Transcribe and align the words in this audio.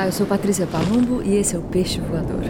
Olá, 0.00 0.08
eu 0.08 0.12
sou 0.12 0.26
Patrícia 0.26 0.66
Palumbo 0.66 1.22
e 1.22 1.34
esse 1.34 1.54
é 1.54 1.58
o 1.58 1.62
Peixe 1.62 2.00
Voador. 2.00 2.40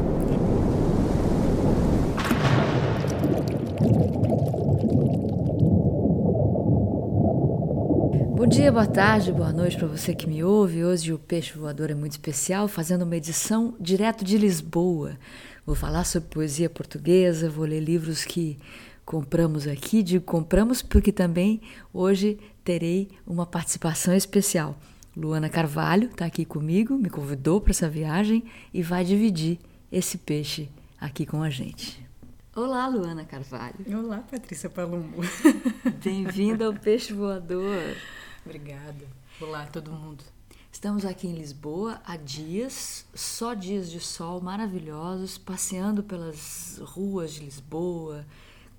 Bom 8.36 8.46
dia, 8.46 8.70
boa 8.70 8.86
tarde, 8.86 9.32
boa 9.32 9.52
noite 9.52 9.76
para 9.76 9.88
você 9.88 10.14
que 10.14 10.28
me 10.28 10.44
ouve. 10.44 10.84
Hoje 10.84 11.12
o 11.12 11.18
Peixe 11.18 11.58
Voador 11.58 11.90
é 11.90 11.94
muito 11.96 12.12
especial, 12.12 12.68
fazendo 12.68 13.02
uma 13.02 13.16
edição 13.16 13.74
direto 13.80 14.24
de 14.24 14.38
Lisboa. 14.38 15.18
Vou 15.66 15.74
falar 15.74 16.04
sobre 16.04 16.28
poesia 16.28 16.70
portuguesa, 16.70 17.50
vou 17.50 17.64
ler 17.64 17.80
livros 17.80 18.24
que 18.24 18.60
compramos 19.04 19.66
aqui. 19.66 20.04
Digo 20.04 20.24
compramos 20.24 20.82
porque 20.82 21.10
também 21.10 21.60
hoje 21.92 22.38
terei 22.62 23.08
uma 23.26 23.44
participação 23.44 24.14
especial. 24.14 24.76
Luana 25.16 25.48
Carvalho 25.48 26.08
está 26.08 26.24
aqui 26.24 26.44
comigo, 26.44 26.96
me 26.96 27.10
convidou 27.10 27.60
para 27.60 27.72
essa 27.72 27.88
viagem 27.88 28.44
e 28.72 28.80
vai 28.80 29.04
dividir 29.04 29.58
esse 29.90 30.16
peixe 30.16 30.70
aqui 31.00 31.26
com 31.26 31.42
a 31.42 31.50
gente. 31.50 32.06
Olá, 32.54 32.86
Luana 32.86 33.24
Carvalho. 33.24 33.74
Olá, 33.92 34.18
Patrícia 34.18 34.70
Palumbo. 34.70 35.20
Bem-vinda 36.02 36.66
ao 36.66 36.74
Peixe 36.74 37.12
Voador. 37.12 37.96
Obrigada. 38.44 39.04
Olá, 39.40 39.66
todo 39.66 39.90
mundo. 39.90 40.22
Estamos 40.70 41.04
aqui 41.04 41.26
em 41.26 41.34
Lisboa 41.34 42.00
há 42.06 42.16
dias, 42.16 43.04
só 43.12 43.52
dias 43.52 43.90
de 43.90 43.98
sol 43.98 44.40
maravilhosos, 44.40 45.36
passeando 45.36 46.04
pelas 46.04 46.80
ruas 46.82 47.34
de 47.34 47.44
Lisboa, 47.44 48.24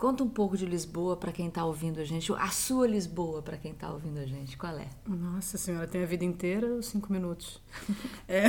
Conta 0.02 0.24
um 0.24 0.30
pouco 0.30 0.58
de 0.58 0.66
Lisboa 0.66 1.16
para 1.16 1.32
quem 1.32 1.48
está 1.48 1.64
ouvindo 1.64 2.00
a 2.00 2.04
gente, 2.04 2.34
a 2.34 2.50
sua 2.50 2.88
Lisboa 2.88 3.44
para 3.44 3.56
quem 3.56 3.72
está 3.72 3.94
ouvindo 3.94 4.18
a 4.18 4.26
gente, 4.26 4.58
qual 4.58 4.76
é? 4.76 4.90
Nossa 5.06 5.60
Senhora, 5.60 5.86
tem 5.86 6.02
a 6.02 6.08
vida 6.08 6.26
inteira 6.26 6.66
ou 6.66 6.82
cinco 6.82 7.14
minutos? 7.14 7.62
é. 8.28 8.46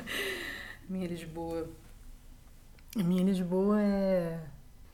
minha 0.88 1.06
Lisboa. 1.06 1.68
A 2.96 3.02
minha 3.02 3.22
Lisboa 3.22 3.78
é 3.78 4.42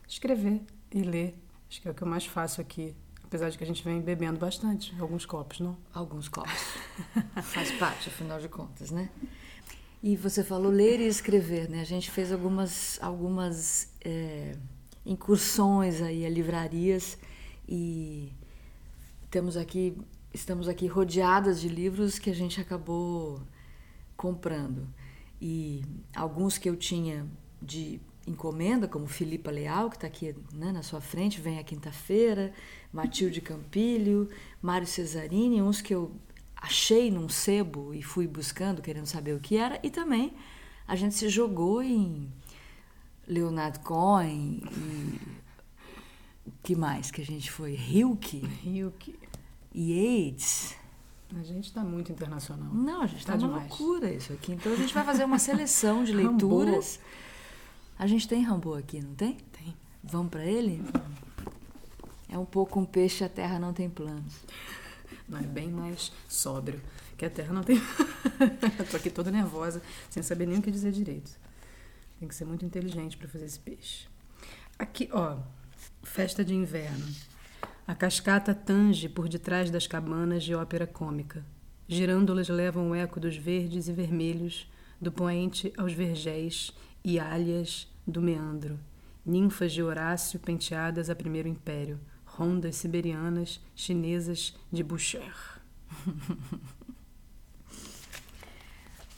escrever 0.05 0.61
e 0.93 1.03
ler. 1.03 1.41
Acho 1.69 1.81
que 1.81 1.87
é 1.87 1.91
o 1.91 1.93
que 1.93 2.01
eu 2.01 2.07
mais 2.07 2.25
faço 2.25 2.59
aqui. 2.59 2.93
Apesar 3.23 3.49
de 3.49 3.57
que 3.57 3.63
a 3.63 3.67
gente 3.67 3.81
vem 3.81 4.01
bebendo 4.01 4.37
bastante, 4.37 4.93
alguns 4.99 5.25
copos, 5.25 5.61
não? 5.61 5.77
Alguns 5.93 6.27
copos. 6.27 6.51
Faz 7.43 7.71
parte, 7.71 8.09
afinal 8.09 8.41
de 8.41 8.49
contas, 8.49 8.91
né? 8.91 9.09
E 10.03 10.17
você 10.17 10.43
falou 10.43 10.69
ler 10.69 10.99
e 10.99 11.07
escrever, 11.07 11.69
né? 11.69 11.79
A 11.79 11.85
gente 11.85 12.11
fez 12.11 12.29
algumas, 12.29 12.99
algumas 13.01 13.89
é 14.03 14.57
incursões 15.05 16.01
aí 16.01 16.25
a 16.25 16.29
livrarias 16.29 17.17
e 17.67 18.31
temos 19.29 19.57
aqui 19.57 19.97
estamos 20.33 20.67
aqui 20.67 20.87
rodeadas 20.87 21.59
de 21.59 21.67
livros 21.67 22.17
que 22.17 22.29
a 22.29 22.35
gente 22.35 22.61
acabou 22.61 23.41
comprando. 24.15 24.87
E 25.41 25.83
alguns 26.15 26.57
que 26.57 26.69
eu 26.69 26.75
tinha 26.75 27.25
de 27.61 27.99
encomenda 28.27 28.87
como 28.87 29.07
Filipa 29.07 29.49
Leal 29.49 29.89
que 29.89 29.95
está 29.95 30.07
aqui 30.07 30.35
né, 30.53 30.71
na 30.71 30.83
sua 30.83 31.01
frente 31.01 31.41
vem 31.41 31.57
a 31.57 31.63
quinta-feira 31.63 32.53
Matilde 32.93 33.41
Campilho 33.41 34.29
Mário 34.61 34.85
Cesarini 34.85 35.59
uns 35.59 35.81
que 35.81 35.93
eu 35.93 36.11
achei 36.55 37.09
num 37.09 37.27
sebo 37.27 37.95
e 37.95 38.03
fui 38.03 38.27
buscando 38.27 38.79
querendo 38.81 39.07
saber 39.07 39.33
o 39.33 39.39
que 39.39 39.57
era 39.57 39.79
e 39.81 39.89
também 39.89 40.35
a 40.87 40.95
gente 40.95 41.15
se 41.15 41.29
jogou 41.29 41.81
em 41.81 42.31
Leonard 43.31 43.79
Cohen 43.79 44.61
e 44.75 46.51
que 46.61 46.75
mais 46.75 47.09
que 47.09 47.21
a 47.21 47.25
gente 47.25 47.49
foi? 47.49 47.75
Hilke. 47.75 48.43
Hilke. 48.61 49.17
AIDS. 49.73 50.75
A 51.33 51.43
gente 51.43 51.67
está 51.67 51.81
muito 51.81 52.11
internacional. 52.11 52.73
Não, 52.73 53.01
a 53.01 53.07
gente 53.07 53.19
está 53.19 53.37
tá 53.37 53.45
uma 53.45 53.59
loucura 53.59 54.11
isso 54.11 54.33
aqui. 54.33 54.51
Então 54.51 54.73
a 54.73 54.75
gente 54.75 54.93
vai 54.93 55.05
fazer 55.05 55.23
uma 55.23 55.39
seleção 55.39 56.03
de 56.03 56.11
leituras. 56.11 56.99
a 57.97 58.05
gente 58.05 58.27
tem 58.27 58.43
Rambo 58.43 58.73
aqui, 58.73 58.99
não 58.99 59.15
tem? 59.15 59.37
Tem. 59.53 59.77
Vamos 60.03 60.29
para 60.29 60.45
ele? 60.45 60.83
É 62.27 62.37
um 62.37 62.45
pouco 62.45 62.81
um 62.81 62.85
peixe, 62.85 63.23
a 63.23 63.29
terra 63.29 63.57
não 63.57 63.71
tem 63.71 63.89
planos. 63.89 64.33
Não, 65.27 65.39
é 65.39 65.43
bem 65.43 65.69
mais 65.71 66.11
sóbrio, 66.27 66.81
que 67.17 67.23
a 67.23 67.29
terra 67.29 67.53
não 67.53 67.63
tem. 67.63 67.77
Estou 68.83 68.97
aqui 68.97 69.09
toda 69.09 69.31
nervosa, 69.31 69.81
sem 70.09 70.21
saber 70.21 70.47
nem 70.47 70.59
o 70.59 70.61
que 70.61 70.69
dizer 70.69 70.91
direito. 70.91 71.40
Tem 72.21 72.27
que 72.27 72.35
ser 72.35 72.45
muito 72.45 72.63
inteligente 72.63 73.17
para 73.17 73.27
fazer 73.27 73.45
esse 73.45 73.59
peixe. 73.59 74.05
Aqui, 74.77 75.09
ó, 75.11 75.39
festa 76.03 76.45
de 76.45 76.53
inverno. 76.53 77.03
A 77.87 77.95
cascata 77.95 78.53
tange 78.53 79.09
por 79.09 79.27
detrás 79.27 79.71
das 79.71 79.87
cabanas 79.87 80.43
de 80.43 80.53
ópera 80.53 80.85
cômica. 80.85 81.43
Girândolas 81.87 82.47
levam 82.47 82.91
o 82.91 82.95
eco 82.95 83.19
dos 83.19 83.35
verdes 83.35 83.87
e 83.87 83.91
vermelhos, 83.91 84.71
do 85.01 85.11
poente 85.11 85.73
aos 85.75 85.93
vergéis 85.93 86.71
e 87.03 87.19
alhas 87.19 87.91
do 88.05 88.21
meandro. 88.21 88.79
Ninfas 89.25 89.73
de 89.73 89.81
Horácio 89.81 90.39
penteadas 90.39 91.09
a 91.09 91.15
primeiro 91.15 91.47
império. 91.47 91.99
Rondas 92.23 92.75
siberianas, 92.75 93.59
chinesas 93.75 94.55
de 94.71 94.83
Boucher. 94.83 95.59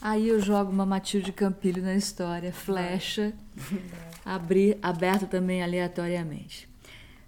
Aí 0.05 0.27
eu 0.27 0.37
jogo 0.41 0.69
uma 0.69 0.85
Matilde 0.85 1.31
Campilho 1.31 1.81
na 1.81 1.95
história, 1.95 2.51
flecha, 2.51 3.31
abri, 4.25 4.77
aberta 4.81 5.25
também 5.25 5.63
aleatoriamente. 5.63 6.67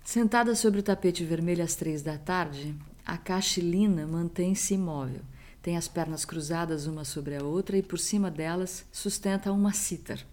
Sentada 0.04 0.54
sobre 0.56 0.82
o 0.82 0.84
tapete 0.84 1.24
vermelho 1.24 1.64
às 1.64 1.76
três 1.76 2.02
da 2.02 2.18
tarde, 2.18 2.76
a 3.06 3.18
caxilina 3.18 4.06
mantém-se 4.06 4.74
imóvel. 4.74 5.22
Tem 5.62 5.78
as 5.78 5.88
pernas 5.88 6.26
cruzadas 6.26 6.86
uma 6.86 7.06
sobre 7.06 7.38
a 7.38 7.44
outra 7.46 7.78
e 7.78 7.82
por 7.82 7.98
cima 7.98 8.30
delas 8.30 8.84
sustenta 8.92 9.54
uma 9.54 9.72
cítara. 9.72 10.24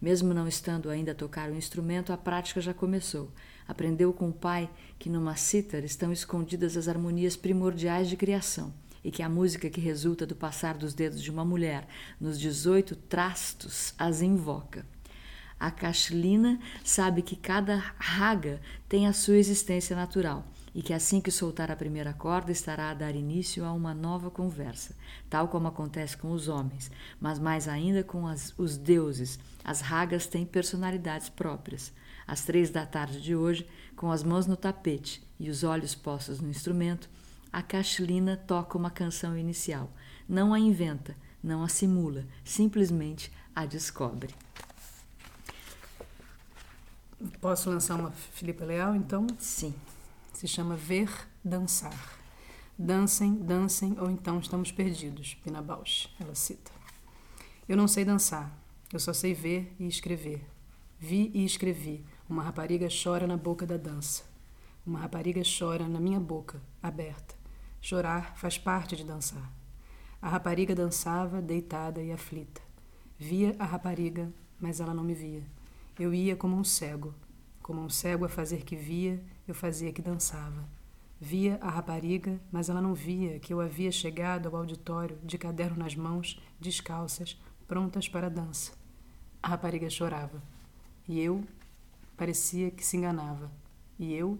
Mesmo 0.00 0.32
não 0.32 0.46
estando 0.46 0.90
ainda 0.90 1.10
a 1.10 1.16
tocar 1.16 1.50
o 1.50 1.56
instrumento, 1.56 2.12
a 2.12 2.16
prática 2.16 2.60
já 2.60 2.72
começou. 2.72 3.28
Aprendeu 3.66 4.12
com 4.12 4.28
o 4.28 4.32
pai 4.32 4.70
que 5.00 5.10
numa 5.10 5.34
cítara 5.34 5.84
estão 5.84 6.12
escondidas 6.12 6.76
as 6.76 6.86
harmonias 6.86 7.36
primordiais 7.36 8.08
de 8.08 8.16
criação 8.16 8.72
e 9.08 9.10
que 9.10 9.22
a 9.22 9.28
música 9.28 9.70
que 9.70 9.80
resulta 9.80 10.26
do 10.26 10.36
passar 10.36 10.76
dos 10.76 10.92
dedos 10.92 11.22
de 11.22 11.30
uma 11.30 11.42
mulher 11.42 11.88
nos 12.20 12.38
18 12.38 12.94
trastos 12.94 13.94
as 13.96 14.20
invoca. 14.20 14.84
A 15.58 15.70
Cashlina 15.70 16.60
sabe 16.84 17.22
que 17.22 17.34
cada 17.34 17.74
raga 17.96 18.60
tem 18.86 19.06
a 19.06 19.14
sua 19.14 19.38
existência 19.38 19.96
natural 19.96 20.46
e 20.74 20.82
que 20.82 20.92
assim 20.92 21.22
que 21.22 21.30
soltar 21.30 21.70
a 21.70 21.76
primeira 21.76 22.12
corda 22.12 22.52
estará 22.52 22.90
a 22.90 22.94
dar 22.94 23.14
início 23.16 23.64
a 23.64 23.72
uma 23.72 23.94
nova 23.94 24.30
conversa, 24.30 24.94
tal 25.30 25.48
como 25.48 25.68
acontece 25.68 26.14
com 26.14 26.30
os 26.30 26.46
homens, 26.46 26.90
mas 27.18 27.38
mais 27.38 27.66
ainda 27.66 28.04
com 28.04 28.26
as, 28.26 28.52
os 28.58 28.76
deuses. 28.76 29.38
As 29.64 29.80
ragas 29.80 30.26
têm 30.26 30.44
personalidades 30.44 31.30
próprias. 31.30 31.94
Às 32.26 32.42
três 32.42 32.68
da 32.68 32.84
tarde 32.84 33.22
de 33.22 33.34
hoje, 33.34 33.66
com 33.96 34.12
as 34.12 34.22
mãos 34.22 34.46
no 34.46 34.54
tapete 34.54 35.26
e 35.40 35.48
os 35.48 35.64
olhos 35.64 35.94
postos 35.94 36.42
no 36.42 36.50
instrumento, 36.50 37.08
a 37.52 37.62
Cashlina 37.62 38.36
toca 38.36 38.76
uma 38.76 38.90
canção 38.90 39.36
inicial. 39.36 39.90
Não 40.28 40.52
a 40.52 40.58
inventa, 40.58 41.16
não 41.42 41.62
a 41.62 41.68
simula, 41.68 42.26
simplesmente 42.44 43.32
a 43.54 43.64
descobre. 43.64 44.34
Posso 47.40 47.68
lançar 47.70 47.96
uma 47.96 48.10
Filipe 48.10 48.64
Leal, 48.64 48.94
então? 48.94 49.26
Sim. 49.38 49.74
Se 50.32 50.46
chama 50.46 50.76
Ver 50.76 51.10
Dançar. 51.42 52.16
Dancem, 52.78 53.34
dancem, 53.34 53.96
ou 53.98 54.08
então 54.08 54.38
estamos 54.38 54.70
perdidos. 54.70 55.34
Pina 55.42 55.60
Bausch, 55.60 56.08
ela 56.20 56.34
cita. 56.34 56.70
Eu 57.68 57.76
não 57.76 57.88
sei 57.88 58.04
dançar, 58.04 58.56
eu 58.92 59.00
só 59.00 59.12
sei 59.12 59.34
ver 59.34 59.74
e 59.80 59.86
escrever. 59.88 60.46
Vi 60.98 61.30
e 61.34 61.44
escrevi. 61.44 62.04
Uma 62.28 62.42
rapariga 62.42 62.88
chora 62.88 63.26
na 63.26 63.36
boca 63.36 63.66
da 63.66 63.76
dança. 63.76 64.22
Uma 64.86 65.00
rapariga 65.00 65.42
chora 65.42 65.88
na 65.88 65.98
minha 65.98 66.20
boca, 66.20 66.62
aberta. 66.82 67.37
Chorar 67.80 68.36
faz 68.36 68.58
parte 68.58 68.96
de 68.96 69.04
dançar. 69.04 69.52
A 70.20 70.28
rapariga 70.28 70.74
dançava, 70.74 71.40
deitada 71.40 72.02
e 72.02 72.10
aflita. 72.10 72.60
Via 73.16 73.54
a 73.58 73.64
rapariga, 73.64 74.32
mas 74.60 74.80
ela 74.80 74.92
não 74.92 75.04
me 75.04 75.14
via. 75.14 75.42
Eu 75.98 76.12
ia 76.12 76.36
como 76.36 76.56
um 76.56 76.64
cego. 76.64 77.14
Como 77.62 77.80
um 77.80 77.88
cego 77.88 78.24
a 78.24 78.28
fazer 78.28 78.64
que 78.64 78.74
via, 78.74 79.22
eu 79.46 79.54
fazia 79.54 79.92
que 79.92 80.02
dançava. 80.02 80.68
Via 81.20 81.58
a 81.60 81.68
rapariga, 81.68 82.40
mas 82.50 82.68
ela 82.68 82.80
não 82.80 82.94
via 82.94 83.38
que 83.38 83.52
eu 83.52 83.60
havia 83.60 83.90
chegado 83.90 84.46
ao 84.46 84.56
auditório 84.56 85.18
de 85.22 85.36
caderno 85.36 85.78
nas 85.78 85.94
mãos, 85.94 86.40
descalças, 86.60 87.40
prontas 87.66 88.08
para 88.08 88.26
a 88.26 88.30
dança. 88.30 88.72
A 89.42 89.48
rapariga 89.48 89.88
chorava. 89.90 90.42
E 91.08 91.20
eu 91.20 91.44
parecia 92.16 92.70
que 92.70 92.84
se 92.84 92.96
enganava. 92.96 93.50
E 93.98 94.14
eu, 94.14 94.38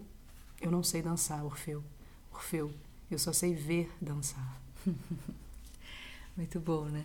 eu 0.61 0.71
não 0.71 0.83
sei 0.83 1.01
dançar, 1.01 1.43
Orfeu. 1.43 1.83
Orfeu, 2.31 2.73
eu 3.11 3.19
só 3.19 3.33
sei 3.33 3.53
ver 3.53 3.91
dançar. 4.01 4.59
Muito 6.37 6.59
bom, 6.59 6.85
né? 6.85 7.03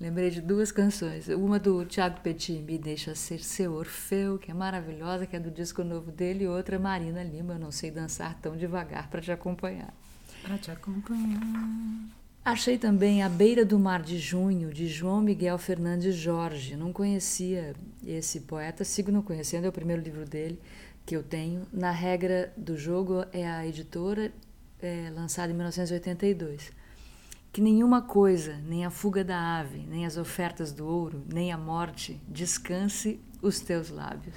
Lembrei 0.00 0.30
de 0.30 0.40
duas 0.40 0.72
canções. 0.72 1.28
Uma 1.28 1.60
do 1.60 1.84
Tiago 1.84 2.20
Petit, 2.20 2.60
Me 2.60 2.76
Deixa 2.76 3.14
Ser 3.14 3.38
Seu 3.38 3.72
Orfeu, 3.72 4.36
que 4.38 4.50
é 4.50 4.54
maravilhosa, 4.54 5.26
que 5.26 5.36
é 5.36 5.40
do 5.40 5.50
disco 5.50 5.84
novo 5.84 6.10
dele, 6.10 6.44
e 6.44 6.48
outra 6.48 6.78
Marina 6.78 7.22
Lima, 7.22 7.54
Eu 7.54 7.58
Não 7.60 7.70
Sei 7.70 7.90
Dançar 7.90 8.36
Tão 8.40 8.56
Devagar 8.56 9.08
para 9.08 9.20
te 9.20 9.30
acompanhar. 9.30 9.94
Para 10.42 10.58
te 10.58 10.70
acompanhar. 10.72 11.40
Achei 12.44 12.76
também 12.76 13.22
A 13.22 13.28
Beira 13.28 13.64
do 13.64 13.78
Mar 13.78 14.02
de 14.02 14.18
Junho, 14.18 14.72
de 14.72 14.88
João 14.88 15.20
Miguel 15.20 15.56
Fernandes 15.56 16.16
Jorge. 16.16 16.74
Não 16.74 16.92
conhecia 16.92 17.72
esse 18.04 18.40
poeta, 18.40 18.82
sigo 18.82 19.12
não 19.12 19.22
conhecendo, 19.22 19.66
é 19.66 19.68
o 19.68 19.72
primeiro 19.72 20.02
livro 20.02 20.24
dele 20.24 20.58
que 21.06 21.14
eu 21.14 21.22
tenho. 21.22 21.62
Na 21.72 21.92
Regra 21.92 22.52
do 22.56 22.76
Jogo 22.76 23.24
é 23.32 23.46
a 23.48 23.64
editora, 23.64 24.32
é, 24.82 25.10
lançada 25.10 25.52
em 25.52 25.54
1982. 25.54 26.72
Que 27.52 27.60
nenhuma 27.60 28.02
coisa, 28.02 28.56
nem 28.66 28.84
a 28.84 28.90
fuga 28.90 29.22
da 29.22 29.58
ave, 29.58 29.80
nem 29.86 30.06
as 30.06 30.16
ofertas 30.16 30.72
do 30.72 30.86
ouro, 30.86 31.22
nem 31.32 31.52
a 31.52 31.58
morte, 31.58 32.20
descanse 32.26 33.20
os 33.42 33.60
teus 33.60 33.90
lábios. 33.90 34.34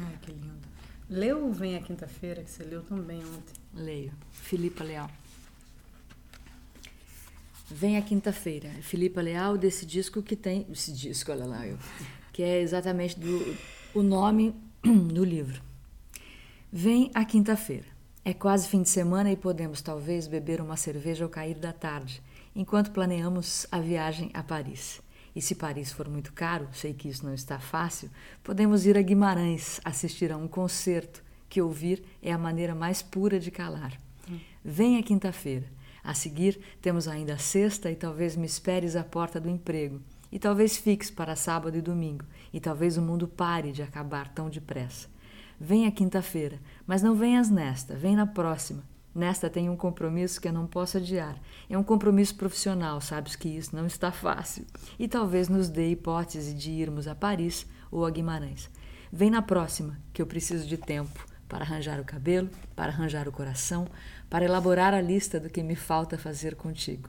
Ai, 0.00 0.18
que 0.20 0.30
lindo. 0.30 0.68
Leu 1.08 1.50
Vem 1.50 1.76
a 1.76 1.82
Quinta-feira, 1.82 2.42
que 2.42 2.50
você 2.50 2.62
leu 2.62 2.82
também 2.82 3.18
ontem. 3.18 3.54
Leio. 3.74 4.12
Filipa 4.30 4.84
Leal. 4.84 5.10
Vem 7.70 7.98
a 7.98 8.02
quinta-feira. 8.02 8.70
Filipa 8.80 9.20
Leal 9.20 9.58
desse 9.58 9.84
disco 9.84 10.22
que 10.22 10.34
tem. 10.34 10.66
Esse 10.70 10.92
disco, 10.92 11.30
olha 11.32 11.44
lá, 11.44 11.66
eu. 11.66 11.78
Que 12.32 12.42
é 12.42 12.60
exatamente 12.60 13.18
do, 13.18 13.56
o 13.94 14.02
nome 14.02 14.54
do 14.82 15.24
livro. 15.24 15.62
Vem 16.72 17.10
a 17.14 17.24
quinta-feira. 17.24 17.97
É 18.28 18.34
quase 18.34 18.68
fim 18.68 18.82
de 18.82 18.90
semana 18.90 19.32
e 19.32 19.36
podemos 19.38 19.80
talvez 19.80 20.28
beber 20.28 20.60
uma 20.60 20.76
cerveja 20.76 21.24
ao 21.24 21.30
cair 21.30 21.54
da 21.54 21.72
tarde, 21.72 22.22
enquanto 22.54 22.90
planeamos 22.90 23.66
a 23.72 23.80
viagem 23.80 24.30
a 24.34 24.42
Paris. 24.42 25.00
E 25.34 25.40
se 25.40 25.54
Paris 25.54 25.90
for 25.90 26.10
muito 26.10 26.34
caro, 26.34 26.68
sei 26.70 26.92
que 26.92 27.08
isso 27.08 27.24
não 27.24 27.32
está 27.32 27.58
fácil, 27.58 28.10
podemos 28.44 28.84
ir 28.84 28.98
a 28.98 29.00
Guimarães 29.00 29.80
assistir 29.82 30.30
a 30.30 30.36
um 30.36 30.46
concerto, 30.46 31.24
que 31.48 31.62
ouvir 31.62 32.04
é 32.20 32.30
a 32.30 32.36
maneira 32.36 32.74
mais 32.74 33.00
pura 33.00 33.40
de 33.40 33.50
calar. 33.50 33.98
Vem 34.62 34.98
a 34.98 35.02
quinta-feira. 35.02 35.64
A 36.04 36.12
seguir, 36.12 36.60
temos 36.82 37.08
ainda 37.08 37.32
a 37.32 37.38
sexta 37.38 37.90
e 37.90 37.96
talvez 37.96 38.36
me 38.36 38.44
esperes 38.44 38.94
à 38.94 39.02
porta 39.02 39.40
do 39.40 39.48
emprego. 39.48 40.02
E 40.30 40.38
talvez 40.38 40.76
fiques 40.76 41.10
para 41.10 41.34
sábado 41.34 41.78
e 41.78 41.80
domingo. 41.80 42.26
E 42.52 42.60
talvez 42.60 42.98
o 42.98 43.00
mundo 43.00 43.26
pare 43.26 43.72
de 43.72 43.82
acabar 43.82 44.28
tão 44.28 44.50
depressa. 44.50 45.08
Vem 45.60 45.86
a 45.86 45.90
quinta-feira, 45.90 46.60
mas 46.86 47.02
não 47.02 47.16
venhas 47.16 47.50
nesta, 47.50 47.96
vem 47.96 48.14
na 48.14 48.26
próxima. 48.26 48.84
Nesta 49.12 49.50
tem 49.50 49.68
um 49.68 49.76
compromisso 49.76 50.40
que 50.40 50.46
eu 50.46 50.52
não 50.52 50.68
posso 50.68 50.98
adiar. 50.98 51.36
É 51.68 51.76
um 51.76 51.82
compromisso 51.82 52.36
profissional, 52.36 53.00
sabes 53.00 53.34
que 53.34 53.48
isso 53.48 53.74
não 53.74 53.84
está 53.84 54.12
fácil. 54.12 54.64
E 54.96 55.08
talvez 55.08 55.48
nos 55.48 55.68
dê 55.68 55.90
hipótese 55.90 56.54
de 56.54 56.70
irmos 56.70 57.08
a 57.08 57.14
Paris 57.16 57.66
ou 57.90 58.06
a 58.06 58.10
Guimarães. 58.10 58.70
Vem 59.12 59.30
na 59.30 59.42
próxima, 59.42 59.98
que 60.12 60.22
eu 60.22 60.26
preciso 60.26 60.64
de 60.64 60.76
tempo 60.76 61.26
para 61.48 61.64
arranjar 61.64 61.98
o 61.98 62.04
cabelo, 62.04 62.48
para 62.76 62.92
arranjar 62.92 63.26
o 63.26 63.32
coração, 63.32 63.88
para 64.30 64.44
elaborar 64.44 64.94
a 64.94 65.00
lista 65.00 65.40
do 65.40 65.50
que 65.50 65.62
me 65.62 65.74
falta 65.74 66.16
fazer 66.16 66.54
contigo. 66.54 67.08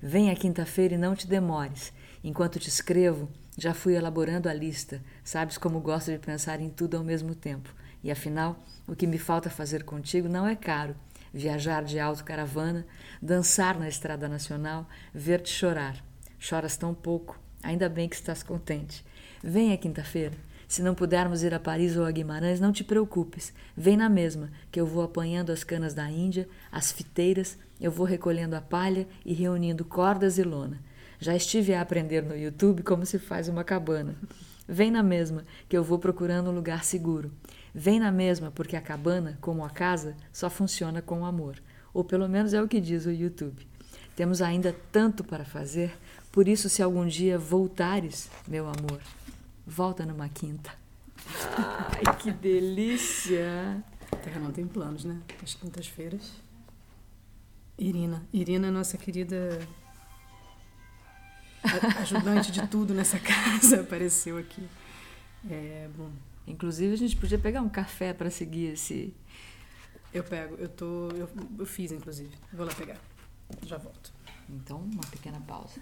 Venha 0.00 0.36
quinta-feira 0.36 0.94
e 0.94 0.98
não 0.98 1.16
te 1.16 1.26
demores. 1.26 1.92
Enquanto 2.22 2.60
te 2.60 2.68
escrevo, 2.68 3.28
já 3.58 3.74
fui 3.74 3.96
elaborando 3.96 4.48
a 4.48 4.54
lista. 4.54 5.02
Sabes 5.24 5.58
como 5.58 5.80
gosto 5.80 6.12
de 6.12 6.18
pensar 6.18 6.60
em 6.60 6.70
tudo 6.70 6.96
ao 6.96 7.02
mesmo 7.02 7.34
tempo. 7.34 7.74
E 8.02 8.10
afinal, 8.10 8.58
o 8.86 8.96
que 8.96 9.06
me 9.06 9.18
falta 9.18 9.50
fazer 9.50 9.84
contigo 9.84 10.28
não 10.28 10.46
é 10.46 10.56
caro. 10.56 10.94
Viajar 11.32 11.84
de 11.84 11.98
autocaravana, 11.98 12.86
dançar 13.22 13.78
na 13.78 13.88
estrada 13.88 14.28
nacional, 14.28 14.88
ver-te 15.14 15.50
chorar. 15.50 16.02
Choras 16.38 16.76
tão 16.76 16.92
pouco, 16.94 17.38
ainda 17.62 17.88
bem 17.88 18.08
que 18.08 18.16
estás 18.16 18.42
contente. 18.42 19.04
Venha 19.42 19.76
quinta-feira. 19.76 20.36
Se 20.66 20.82
não 20.82 20.94
pudermos 20.94 21.42
ir 21.42 21.52
a 21.52 21.58
Paris 21.58 21.96
ou 21.96 22.04
a 22.04 22.10
Guimarães, 22.10 22.60
não 22.60 22.72
te 22.72 22.84
preocupes. 22.84 23.52
Vem 23.76 23.96
na 23.96 24.08
mesma, 24.08 24.50
que 24.70 24.80
eu 24.80 24.86
vou 24.86 25.02
apanhando 25.02 25.50
as 25.50 25.64
canas 25.64 25.94
da 25.94 26.08
Índia, 26.08 26.48
as 26.70 26.92
fiteiras, 26.92 27.58
eu 27.80 27.90
vou 27.90 28.06
recolhendo 28.06 28.54
a 28.54 28.60
palha 28.60 29.08
e 29.24 29.32
reunindo 29.32 29.84
cordas 29.84 30.38
e 30.38 30.44
lona. 30.44 30.78
Já 31.18 31.34
estive 31.34 31.74
a 31.74 31.80
aprender 31.80 32.22
no 32.22 32.36
YouTube 32.36 32.82
como 32.82 33.04
se 33.04 33.18
faz 33.18 33.48
uma 33.48 33.64
cabana. 33.64 34.14
Vem 34.68 34.90
na 34.90 35.02
mesma, 35.02 35.44
que 35.68 35.76
eu 35.76 35.82
vou 35.82 35.98
procurando 35.98 36.50
um 36.50 36.54
lugar 36.54 36.84
seguro. 36.84 37.32
Vem 37.74 38.00
na 38.00 38.10
mesma, 38.10 38.50
porque 38.50 38.76
a 38.76 38.80
cabana, 38.80 39.38
como 39.40 39.64
a 39.64 39.70
casa, 39.70 40.16
só 40.32 40.50
funciona 40.50 41.00
com 41.00 41.24
amor. 41.24 41.62
Ou 41.92 42.04
pelo 42.04 42.28
menos 42.28 42.52
é 42.52 42.62
o 42.62 42.68
que 42.68 42.80
diz 42.80 43.06
o 43.06 43.10
YouTube. 43.10 43.66
Temos 44.16 44.42
ainda 44.42 44.74
tanto 44.92 45.24
para 45.24 45.44
fazer, 45.44 45.96
por 46.32 46.46
isso, 46.46 46.68
se 46.68 46.82
algum 46.82 47.06
dia 47.06 47.38
voltares, 47.38 48.30
meu 48.46 48.66
amor, 48.66 49.00
volta 49.66 50.04
numa 50.06 50.28
quinta. 50.28 50.70
Ai, 51.56 52.16
que 52.16 52.30
delícia! 52.30 53.82
Terra 54.22 54.40
não 54.40 54.52
tem 54.52 54.66
planos, 54.66 55.04
né? 55.04 55.20
As 55.42 55.54
quintas-feiras. 55.54 56.32
Irina. 57.78 58.22
Irina, 58.32 58.68
é 58.68 58.70
nossa 58.70 58.98
querida 58.98 59.58
ajudante 62.00 62.52
de 62.52 62.66
tudo 62.66 62.94
nessa 62.94 63.18
casa, 63.20 63.80
apareceu 63.80 64.38
aqui. 64.38 64.68
É, 65.48 65.88
bom. 65.96 66.10
Inclusive, 66.46 66.92
a 66.92 66.96
gente 66.96 67.16
podia 67.16 67.38
pegar 67.38 67.62
um 67.62 67.68
café 67.68 68.12
para 68.12 68.30
seguir 68.30 68.72
esse. 68.72 69.14
Eu 70.12 70.24
pego, 70.24 70.56
eu 70.56 70.68
tô. 70.68 71.08
Eu, 71.10 71.28
eu 71.58 71.66
fiz, 71.66 71.92
inclusive. 71.92 72.30
Vou 72.52 72.66
lá 72.66 72.74
pegar. 72.74 72.98
Já 73.64 73.78
volto. 73.78 74.12
Então, 74.48 74.78
uma 74.78 75.02
pequena 75.10 75.40
pausa. 75.40 75.80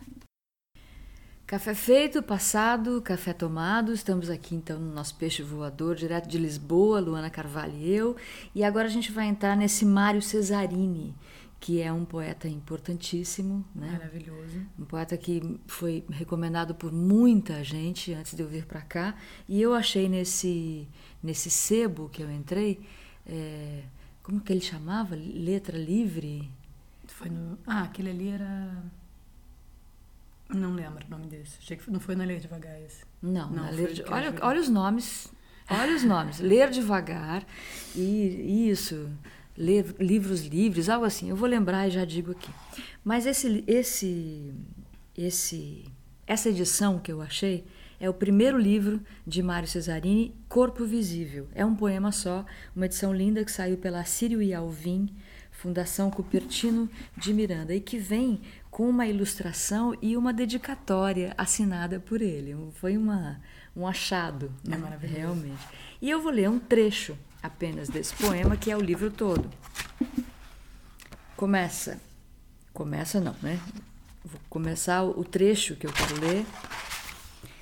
Café 1.49 1.75
feito, 1.75 2.22
passado, 2.22 3.00
café 3.00 3.32
tomado. 3.32 3.90
Estamos 3.90 4.28
aqui 4.28 4.55
então 4.55 4.78
no 4.78 4.93
nosso 4.93 5.14
peixe 5.14 5.43
voador, 5.43 5.96
direto 5.96 6.28
de 6.28 6.37
Lisboa, 6.37 7.00
Luana 7.00 7.31
Carvalho 7.31 7.72
e 7.75 7.90
eu. 7.90 8.16
E 8.54 8.62
agora 8.62 8.87
a 8.87 8.90
gente 8.90 9.11
vai 9.11 9.26
entrar 9.26 9.56
nesse 9.56 9.87
Mário 9.87 10.20
Cesarini, 10.20 11.14
que 11.60 11.81
é 11.81 11.93
um 11.93 12.05
poeta 12.05 12.49
importantíssimo, 12.49 13.64
né? 13.75 13.93
Maravilhoso. 13.93 14.66
Um 14.78 14.84
poeta 14.84 15.16
que 15.16 15.58
foi 15.66 16.05
recomendado 16.10 16.75
por 16.75 16.93
muita 16.93 17.64
gente 17.64 18.12
antes 18.14 18.34
de 18.34 18.43
eu 18.43 18.49
vir 18.49 18.64
para 18.64 18.81
cá. 18.81 19.16
E 19.49 19.60
eu 19.60 19.75
achei 19.75 20.08
nesse 20.08 20.87
nesse 21.22 21.50
sebo 21.50 22.08
que 22.08 22.22
eu 22.22 22.31
entrei, 22.31 22.81
é, 23.26 23.82
como 24.22 24.40
que 24.40 24.52
ele 24.52 24.60
chamava? 24.60 25.16
Letra 25.16 25.76
livre. 25.76 26.50
Foi 27.06 27.28
no, 27.28 27.58
ah, 27.66 27.82
aquele 27.82 28.11
ali 28.11 28.28
era 28.28 28.84
não 30.49 30.75
lembro 30.75 31.04
o 31.06 31.11
nome 31.11 31.26
desse. 31.26 31.58
Achei 31.58 31.76
que 31.76 31.90
não 31.90 32.00
foi 32.00 32.14
na 32.14 32.25
Ler 32.25 32.40
Devagar 32.40 32.81
esse. 32.81 33.04
Não, 33.20 33.50
não 33.50 33.70
ler 33.70 33.93
de, 33.93 34.02
olha, 34.04 34.34
olha 34.40 34.61
os 34.61 34.69
nomes. 34.69 35.31
Olha 35.70 35.94
os 35.94 36.02
nomes. 36.02 36.40
Ler 36.40 36.70
devagar 36.70 37.44
e 37.94 38.69
isso. 38.70 39.11
Livros 39.58 40.46
livres, 40.46 40.88
algo 40.88 41.05
assim. 41.05 41.31
Eu 41.31 41.37
vou 41.37 41.49
lembrar 41.49 41.88
e 41.88 41.90
já 41.90 42.04
digo 42.04 42.30
aqui. 42.30 42.50
Mas 43.02 43.26
esse, 43.26 43.64
esse, 43.66 44.54
esse, 45.16 45.85
essa 46.26 46.49
edição 46.49 46.99
que 46.99 47.11
eu 47.11 47.21
achei 47.21 47.64
é 48.00 48.09
o 48.09 48.14
primeiro 48.14 48.56
livro 48.56 49.00
de 49.26 49.42
Mário 49.42 49.68
Cesarini, 49.68 50.33
Corpo 50.49 50.85
Visível. 50.85 51.49
É 51.54 51.64
um 51.64 51.75
poema 51.75 52.12
só, 52.12 52.44
uma 52.75 52.87
edição 52.87 53.12
linda 53.12 53.44
que 53.44 53.50
saiu 53.50 53.76
pela 53.76 54.04
Sírio 54.04 54.40
e 54.40 54.54
Alvim, 54.54 55.09
Fundação 55.50 56.09
Cupertino 56.09 56.88
de 57.16 57.35
Miranda, 57.35 57.75
e 57.75 57.80
que 57.80 57.99
vem 57.99 58.40
com 58.71 58.88
uma 58.88 59.09
ilustração 59.09 59.97
e 60.00 60.16
uma 60.16 60.33
dedicatória 60.33 61.35
assinada 61.37 61.99
por 61.99 62.23
ele. 62.23 62.56
Foi 62.75 62.97
uma, 62.97 63.40
um 63.75 63.87
achado, 63.87 64.52
é 64.64 64.76
né? 64.76 64.99
realmente. 65.02 65.66
E 66.00 66.09
eu 66.09 66.23
vou 66.23 66.30
ler 66.30 66.49
um 66.49 66.61
trecho 66.61 67.18
apenas 67.42 67.88
desse 67.88 68.14
poema, 68.14 68.57
que 68.57 68.71
é 68.71 68.76
o 68.76 68.80
livro 68.80 69.11
todo. 69.11 69.49
Começa. 71.37 72.00
Começa 72.73 73.21
não, 73.21 73.35
né? 73.42 73.61
Vou 74.25 74.40
começar 74.49 75.02
o 75.02 75.25
trecho 75.25 75.76
que 75.76 75.87
eu 75.87 75.92
quero 75.92 76.21
ler 76.21 76.47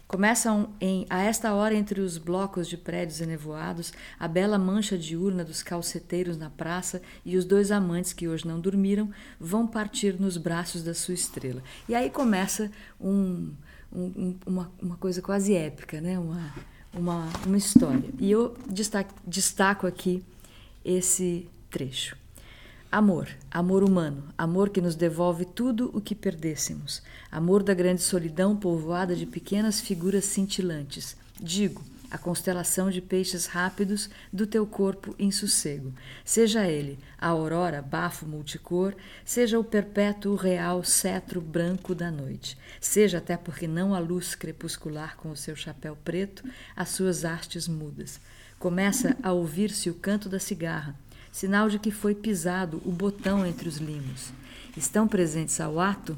Começam 0.06 0.71
em 0.80 1.04
a 1.11 1.25
esta 1.25 1.52
hora 1.52 1.75
entre 1.75 2.00
os 2.00 2.16
blocos 2.16 2.68
de 2.68 2.76
prédios 2.76 3.21
enevoados, 3.21 3.92
a 4.21 4.28
bela 4.28 4.56
mancha 4.56 4.97
diurna 4.97 5.45
dos 5.45 5.64
calceteiros 5.64 6.37
na 6.37 6.49
praça 6.49 7.02
e 7.25 7.37
os 7.37 7.45
dois 7.45 7.73
amantes 7.73 8.12
que 8.12 8.28
hoje 8.28 8.47
não 8.47 8.61
dormiram 8.61 9.11
vão 9.40 9.66
partir 9.66 10.21
nos 10.21 10.37
braços 10.37 10.85
da 10.85 10.95
sua 10.95 11.14
estrela. 11.14 11.61
E 11.88 11.95
aí 11.95 12.09
começa 12.09 12.71
um, 13.00 13.52
um, 13.92 14.37
uma, 14.47 14.73
uma 14.80 14.97
coisa 14.97 15.21
quase 15.21 15.54
épica, 15.54 16.00
né? 16.00 16.16
uma, 16.16 16.54
uma, 16.99 17.29
uma 17.45 17.57
história. 17.57 18.11
E 18.19 18.31
eu 18.31 18.57
destaco, 18.69 19.15
destaco 19.26 19.87
aqui 19.87 20.23
esse 20.85 21.49
trecho. 21.71 22.17
Amor, 22.91 23.29
amor 23.50 23.83
humano, 23.83 24.25
amor 24.38 24.71
que 24.71 24.81
nos 24.81 24.95
devolve 24.95 25.45
tudo 25.45 25.91
o 25.93 26.00
que 26.00 26.15
perdêssemos, 26.15 27.03
amor 27.31 27.62
da 27.62 27.75
grande 27.75 28.00
solidão 28.00 28.57
povoada 28.57 29.15
de 29.15 29.26
pequenas 29.26 29.81
figuras 29.81 30.25
cintilantes. 30.25 31.17
Digo, 31.38 31.83
a 32.10 32.18
constelação 32.18 32.90
de 32.90 33.00
peixes 33.00 33.46
rápidos 33.46 34.10
do 34.32 34.46
teu 34.46 34.66
corpo 34.66 35.14
em 35.18 35.30
sossego. 35.30 35.92
Seja 36.25 36.66
ele 36.66 36.98
a 37.18 37.28
aurora, 37.28 37.82
bafo 37.82 38.26
multicor, 38.26 38.94
seja 39.25 39.58
o 39.58 39.64
perpétuo 39.64 40.34
real 40.34 40.84
cetro 40.84 41.40
branco 41.40 41.94
da 41.94 42.10
noite, 42.10 42.56
seja 42.80 43.18
até 43.18 43.36
porque 43.36 43.66
não 43.66 43.94
a 43.94 43.98
luz 43.98 44.34
crepuscular 44.34 45.16
com 45.16 45.30
o 45.30 45.36
seu 45.36 45.56
chapéu 45.56 45.96
preto, 46.04 46.44
as 46.75 46.90
suas 46.90 47.25
hastes 47.25 47.66
mudas. 47.68 48.20
Começa 48.58 49.16
a 49.22 49.32
ouvir-se 49.32 49.90
o 49.90 49.94
canto 49.94 50.28
da 50.28 50.38
cigarra 50.38 50.96
sinal 51.36 51.68
de 51.68 51.78
que 51.78 51.90
foi 51.90 52.14
pisado 52.14 52.80
o 52.82 52.90
botão 52.90 53.44
entre 53.44 53.68
os 53.68 53.76
limos. 53.76 54.32
Estão 54.75 55.06
presentes 55.06 55.60
ao 55.60 55.78
ato 55.78 56.16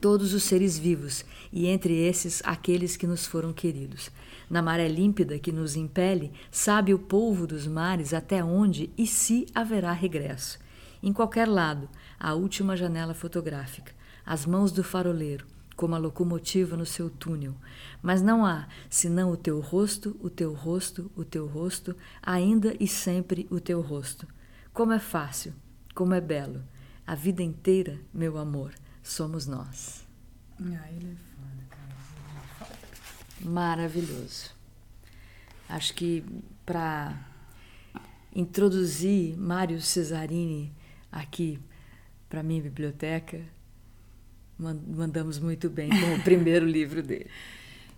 todos 0.00 0.32
os 0.32 0.42
seres 0.44 0.78
vivos, 0.78 1.24
e 1.52 1.66
entre 1.66 1.94
esses 1.94 2.42
aqueles 2.44 2.96
que 2.96 3.06
nos 3.06 3.26
foram 3.26 3.52
queridos. 3.52 4.10
Na 4.48 4.62
maré 4.62 4.88
límpida 4.88 5.38
que 5.38 5.52
nos 5.52 5.76
impele, 5.76 6.32
sabe 6.50 6.94
o 6.94 6.98
polvo 6.98 7.46
dos 7.46 7.66
mares 7.66 8.14
até 8.14 8.42
onde 8.42 8.90
e 8.96 9.06
se 9.06 9.46
haverá 9.54 9.92
regresso. 9.92 10.58
Em 11.02 11.12
qualquer 11.12 11.46
lado, 11.46 11.88
a 12.18 12.34
última 12.34 12.76
janela 12.76 13.14
fotográfica, 13.14 13.92
as 14.24 14.44
mãos 14.44 14.72
do 14.72 14.82
faroleiro, 14.82 15.46
como 15.76 15.94
a 15.94 15.98
locomotiva 15.98 16.76
no 16.76 16.84
seu 16.84 17.08
túnel. 17.08 17.54
Mas 18.02 18.20
não 18.20 18.44
há, 18.44 18.68
senão 18.90 19.30
o 19.30 19.36
teu 19.36 19.60
rosto, 19.60 20.14
o 20.20 20.28
teu 20.28 20.52
rosto, 20.52 21.10
o 21.16 21.24
teu 21.24 21.46
rosto, 21.46 21.96
ainda 22.22 22.74
e 22.78 22.86
sempre 22.86 23.46
o 23.50 23.60
teu 23.60 23.80
rosto. 23.80 24.26
Como 24.74 24.92
é 24.92 24.98
fácil, 24.98 25.54
como 25.94 26.12
é 26.12 26.20
belo. 26.20 26.62
A 27.06 27.14
vida 27.14 27.42
inteira, 27.42 27.98
meu 28.12 28.36
amor, 28.36 28.72
somos 29.10 29.46
nós. 29.46 30.06
Ah, 30.60 30.90
ele 30.92 31.12
é 31.12 31.16
foda, 31.34 31.64
cara. 31.68 31.92
É 32.36 32.64
foda. 32.64 33.50
Maravilhoso. 33.50 34.50
Acho 35.68 35.94
que 35.94 36.24
para 36.64 37.18
introduzir 38.34 39.36
Mário 39.36 39.80
Cesarini 39.80 40.72
aqui 41.10 41.58
para 42.28 42.42
minha 42.42 42.62
biblioteca, 42.62 43.40
mandamos 44.58 45.38
muito 45.38 45.68
bem 45.68 45.88
com 45.88 46.14
o 46.14 46.22
primeiro 46.22 46.66
livro 46.66 47.02
dele. 47.02 47.30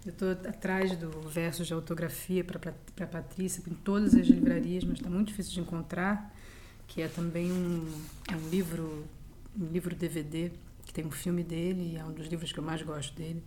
Eu 0.04 0.12
estou 0.12 0.31
atrás 0.31 0.97
do 0.97 1.11
verso 1.28 1.64
de 1.64 1.73
autografia 1.73 2.42
para 2.42 3.07
Patrícia, 3.07 3.62
em 3.69 3.75
todas 3.75 4.14
as 4.14 4.26
livrarias, 4.26 4.83
mas 4.83 4.95
está 4.95 5.09
muito 5.09 5.28
difícil 5.28 5.52
de 5.52 5.61
encontrar, 5.61 6.35
que 6.88 7.02
é 7.02 7.09
também 7.09 7.52
um, 7.52 7.87
um 8.33 8.49
livro 8.49 9.07
um 9.59 9.66
livro 9.66 9.95
DVD, 9.95 10.50
que 10.93 11.01
tem 11.01 11.07
um 11.07 11.11
filme 11.11 11.43
dele, 11.43 11.95
e 11.95 11.97
é 11.97 12.05
um 12.05 12.13
dos 12.13 12.27
livros 12.27 12.53
que 12.53 12.59
eu 12.59 12.63
mais 12.63 12.83
gosto 12.83 13.15
dele. 13.17 13.43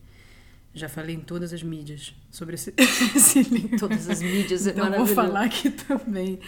Já 0.73 0.89
falei 0.89 1.15
em 1.15 1.21
todas 1.21 1.53
as 1.53 1.63
mídias 1.63 2.13
sobre 2.29 2.55
esse, 2.55 2.73
esse 3.15 3.43
livro. 3.43 3.77
Todas 3.77 4.09
as 4.09 4.21
mídias, 4.21 4.67
é 4.67 4.71
então 4.71 4.91
vou 4.91 5.05
falar 5.05 5.45
aqui 5.45 5.69
também. 5.69 6.39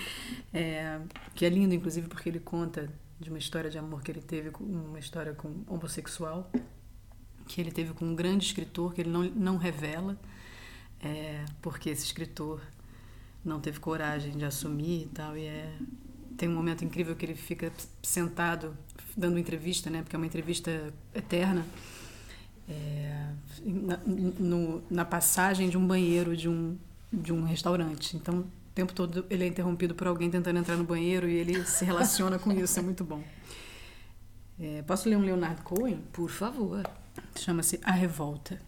É, 0.53 0.99
que 1.35 1.45
é 1.45 1.49
lindo, 1.49 1.73
inclusive, 1.73 2.07
porque 2.07 2.27
ele 2.27 2.39
conta 2.39 2.91
de 3.19 3.29
uma 3.29 3.37
história 3.37 3.69
de 3.69 3.77
amor 3.77 4.01
que 4.01 4.11
ele 4.11 4.21
teve, 4.21 4.51
uma 4.59 4.99
história 4.99 5.33
com 5.33 5.63
homossexual, 5.67 6.51
que 7.47 7.61
ele 7.61 7.71
teve 7.71 7.93
com 7.93 8.05
um 8.05 8.15
grande 8.15 8.45
escritor, 8.45 8.93
que 8.93 9.01
ele 9.01 9.09
não, 9.09 9.23
não 9.23 9.57
revela, 9.57 10.19
é, 10.99 11.45
porque 11.61 11.89
esse 11.89 12.05
escritor 12.05 12.61
não 13.45 13.61
teve 13.61 13.79
coragem 13.79 14.31
de 14.31 14.43
assumir 14.43 15.03
e 15.03 15.07
tal, 15.07 15.37
e 15.37 15.45
é, 15.45 15.73
tem 16.37 16.47
um 16.47 16.53
momento 16.53 16.85
incrível 16.85 17.15
que 17.15 17.25
ele 17.25 17.35
fica 17.35 17.71
sentado 18.01 18.77
dando 19.15 19.39
entrevista, 19.39 19.89
né, 19.89 20.01
porque 20.03 20.15
é 20.15 20.19
uma 20.19 20.25
entrevista 20.25 20.93
eterna, 21.13 21.65
é, 22.69 23.29
na, 23.65 23.97
no, 24.05 24.83
na 24.89 25.03
passagem 25.03 25.69
de 25.69 25.77
um 25.77 25.85
banheiro 25.85 26.37
de 26.37 26.47
um, 26.47 26.77
de 27.11 27.33
um 27.33 27.43
restaurante. 27.43 28.15
Então, 28.15 28.45
tempo 28.75 28.93
todo 28.93 29.25
ele 29.29 29.43
é 29.43 29.47
interrompido 29.47 29.95
por 29.95 30.05
alguém 30.05 30.29
tentando 30.29 30.59
entrar 30.59 30.77
no 30.77 30.83
banheiro 30.83 31.27
e 31.27 31.33
ele 31.33 31.65
se 31.65 31.83
relaciona 31.83 32.37
com 32.37 32.51
isso, 32.51 32.77
é 32.77 32.81
muito 32.81 33.03
bom. 33.03 33.23
É, 34.59 34.83
posso 34.83 35.09
ler 35.09 35.15
um 35.15 35.21
Leonard 35.21 35.61
Cohen? 35.63 35.99
Por 36.11 36.29
favor. 36.29 36.83
Chama-se 37.35 37.79
A 37.83 37.91
Revolta. 37.91 38.59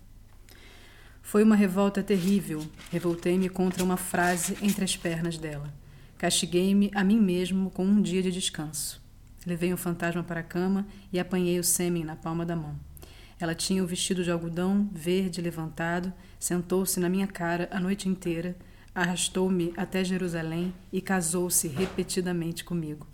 Foi 1.21 1.43
uma 1.43 1.55
revolta 1.55 2.01
terrível. 2.01 2.65
Revoltei-me 2.91 3.49
contra 3.49 3.83
uma 3.83 3.97
frase 3.97 4.57
entre 4.63 4.83
as 4.83 4.97
pernas 4.97 5.37
dela. 5.37 5.71
Castiguei-me 6.19 6.91
a 6.93 7.01
mim 7.01 7.17
mesmo 7.17 7.71
com 7.71 7.85
um 7.85 8.01
dia 8.01 8.21
de 8.21 8.29
descanso. 8.29 9.01
Levei 9.47 9.73
um 9.73 9.77
fantasma 9.77 10.21
para 10.21 10.41
a 10.41 10.43
cama 10.43 10.85
e 11.13 11.17
apanhei 11.17 11.57
o 11.57 11.63
sêmen 11.63 12.03
na 12.03 12.13
palma 12.13 12.45
da 12.45 12.57
mão. 12.57 12.77
Ela 13.39 13.55
tinha 13.55 13.81
o 13.81 13.87
vestido 13.87 14.21
de 14.21 14.29
algodão 14.29 14.89
verde 14.91 15.39
levantado, 15.39 16.11
sentou-se 16.37 16.99
na 16.99 17.07
minha 17.07 17.25
cara 17.25 17.69
a 17.71 17.79
noite 17.79 18.09
inteira, 18.09 18.57
arrastou-me 18.93 19.73
até 19.77 20.03
Jerusalém 20.03 20.73
e 20.91 20.99
casou-se 20.99 21.69
repetidamente 21.69 22.65
comigo. 22.65 23.07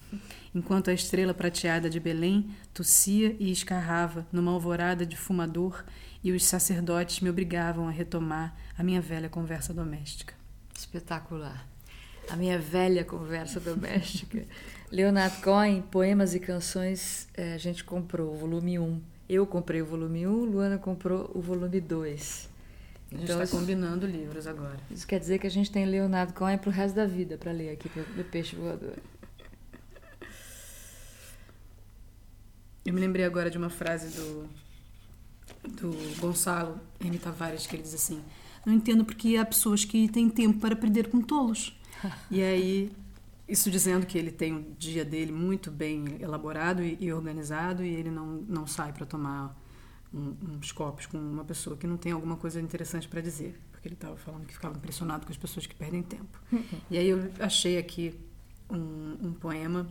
Enquanto 0.54 0.90
a 0.90 0.94
estrela 0.94 1.32
prateada 1.32 1.88
de 1.88 2.00
Belém 2.00 2.50
tossia 2.74 3.36
e 3.40 3.52
escarrava 3.52 4.26
numa 4.32 4.52
alvorada 4.52 5.06
de 5.06 5.16
fumador 5.16 5.86
e 6.24 6.32
os 6.32 6.44
sacerdotes 6.44 7.20
me 7.20 7.30
obrigavam 7.30 7.88
a 7.88 7.92
retomar 7.92 8.58
a 8.76 8.82
minha 8.82 9.00
velha 9.00 9.30
conversa 9.30 9.72
doméstica. 9.72 10.34
Espetacular. 10.76 11.75
A 12.30 12.36
minha 12.36 12.58
velha 12.60 13.04
conversa 13.04 13.60
doméstica. 13.60 14.44
Leonardo 14.92 15.42
Cohen, 15.42 15.82
Poemas 15.82 16.34
e 16.34 16.40
Canções, 16.40 17.28
é, 17.34 17.54
a 17.54 17.58
gente 17.58 17.84
comprou 17.84 18.34
o 18.34 18.38
volume 18.38 18.80
1. 18.80 19.02
Eu 19.28 19.46
comprei 19.46 19.82
o 19.82 19.86
volume 19.86 20.28
1, 20.28 20.46
Luana 20.46 20.78
comprou 20.78 21.30
o 21.34 21.42
volume 21.42 21.82
2. 21.82 22.50
A 23.12 23.16
gente 23.16 23.32
está 23.32 23.44
então, 23.44 23.60
combinando 23.60 24.06
livros 24.06 24.48
agora. 24.48 24.80
Isso 24.90 25.06
quer 25.08 25.20
dizer 25.20 25.40
que 25.40 25.48
a 25.48 25.50
gente 25.50 25.72
tem 25.72 25.86
Leonardo 25.86 26.34
Cohen 26.34 26.58
para 26.58 26.70
o 26.70 26.72
resto 26.72 26.96
da 26.96 27.06
vida 27.06 27.38
para 27.38 27.52
ler 27.52 27.72
aqui 27.72 27.90
no 28.16 28.24
Peixe 28.24 28.56
Voador. 28.56 28.98
Eu 32.86 32.94
me 32.94 33.00
lembrei 33.00 33.26
agora 33.26 33.50
de 33.50 33.58
uma 33.58 33.70
frase 33.70 34.16
do, 34.16 34.50
do 35.64 36.20
Gonçalo 36.20 36.80
N. 37.00 37.18
Tavares 37.18 37.66
que 37.66 37.76
ele 37.76 37.84
diz 37.84 37.96
assim: 37.96 38.22
Não 38.66 38.74
entendo 38.74 39.04
porque 39.04 39.38
há 39.38 39.46
pessoas 39.46 39.84
que 39.84 40.08
têm 40.08 40.30
tempo 40.30 40.60
para 40.60 40.76
perder 40.76 41.10
com 41.10 41.22
tolos. 41.22 41.76
e 42.30 42.42
aí, 42.42 42.92
isso 43.48 43.70
dizendo 43.70 44.06
que 44.06 44.18
ele 44.18 44.32
tem 44.32 44.56
o 44.56 44.76
dia 44.78 45.06
dele 45.06 45.32
muito 45.32 45.72
bem 45.72 46.18
elaborado 46.20 46.84
e, 46.84 46.98
e 47.00 47.14
organizado 47.14 47.84
e 47.84 47.94
ele 47.94 48.10
não, 48.10 48.44
não 48.48 48.68
sai 48.68 48.92
para 48.92 49.06
tomar 49.06 49.56
um, 50.14 50.36
uns 50.58 50.72
copos 50.72 51.06
com 51.06 51.18
uma 51.18 51.44
pessoa 51.44 51.76
que 51.76 51.86
não 51.86 51.98
tem 51.98 52.12
alguma 52.12 52.38
coisa 52.38 52.62
interessante 52.62 53.08
para 53.08 53.22
dizer, 53.22 53.60
porque 53.72 53.88
ele 53.88 53.96
estava 53.96 54.16
falando 54.16 54.46
que 54.46 54.54
ficava 54.54 54.76
impressionado 54.76 55.26
com 55.26 55.32
as 55.32 55.38
pessoas 55.38 55.66
que 55.66 55.76
perdem 55.76 56.02
tempo. 56.02 56.40
e 56.90 56.98
aí 56.98 57.08
eu 57.08 57.32
achei 57.40 57.78
aqui 57.78 58.18
um, 58.70 59.28
um 59.28 59.34
poema, 59.34 59.88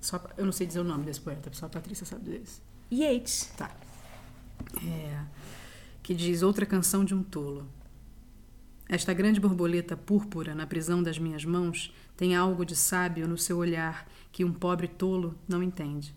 só, 0.00 0.22
eu 0.36 0.44
não 0.44 0.52
sei 0.52 0.66
dizer 0.66 0.80
o 0.80 0.84
nome 0.84 1.04
desse 1.04 1.20
poeta, 1.20 1.50
só 1.52 1.66
a 1.66 1.68
Patrícia 1.68 2.06
sabe 2.06 2.30
desse. 2.30 2.60
Yeats. 2.92 3.52
Tá. 3.56 3.74
É, 4.84 5.24
que 6.02 6.14
diz 6.14 6.42
Outra 6.42 6.64
Canção 6.64 7.04
de 7.04 7.14
um 7.14 7.22
Tolo. 7.22 7.66
Esta 8.88 9.12
grande 9.12 9.40
borboleta 9.40 9.96
púrpura 9.96 10.54
na 10.54 10.66
prisão 10.66 11.02
das 11.02 11.18
minhas 11.18 11.44
mãos 11.44 11.92
tem 12.16 12.36
algo 12.36 12.64
de 12.64 12.76
sábio 12.76 13.26
no 13.26 13.36
seu 13.36 13.58
olhar 13.58 14.08
que 14.30 14.44
um 14.44 14.52
pobre 14.52 14.86
tolo 14.88 15.34
não 15.48 15.62
entende. 15.62 16.14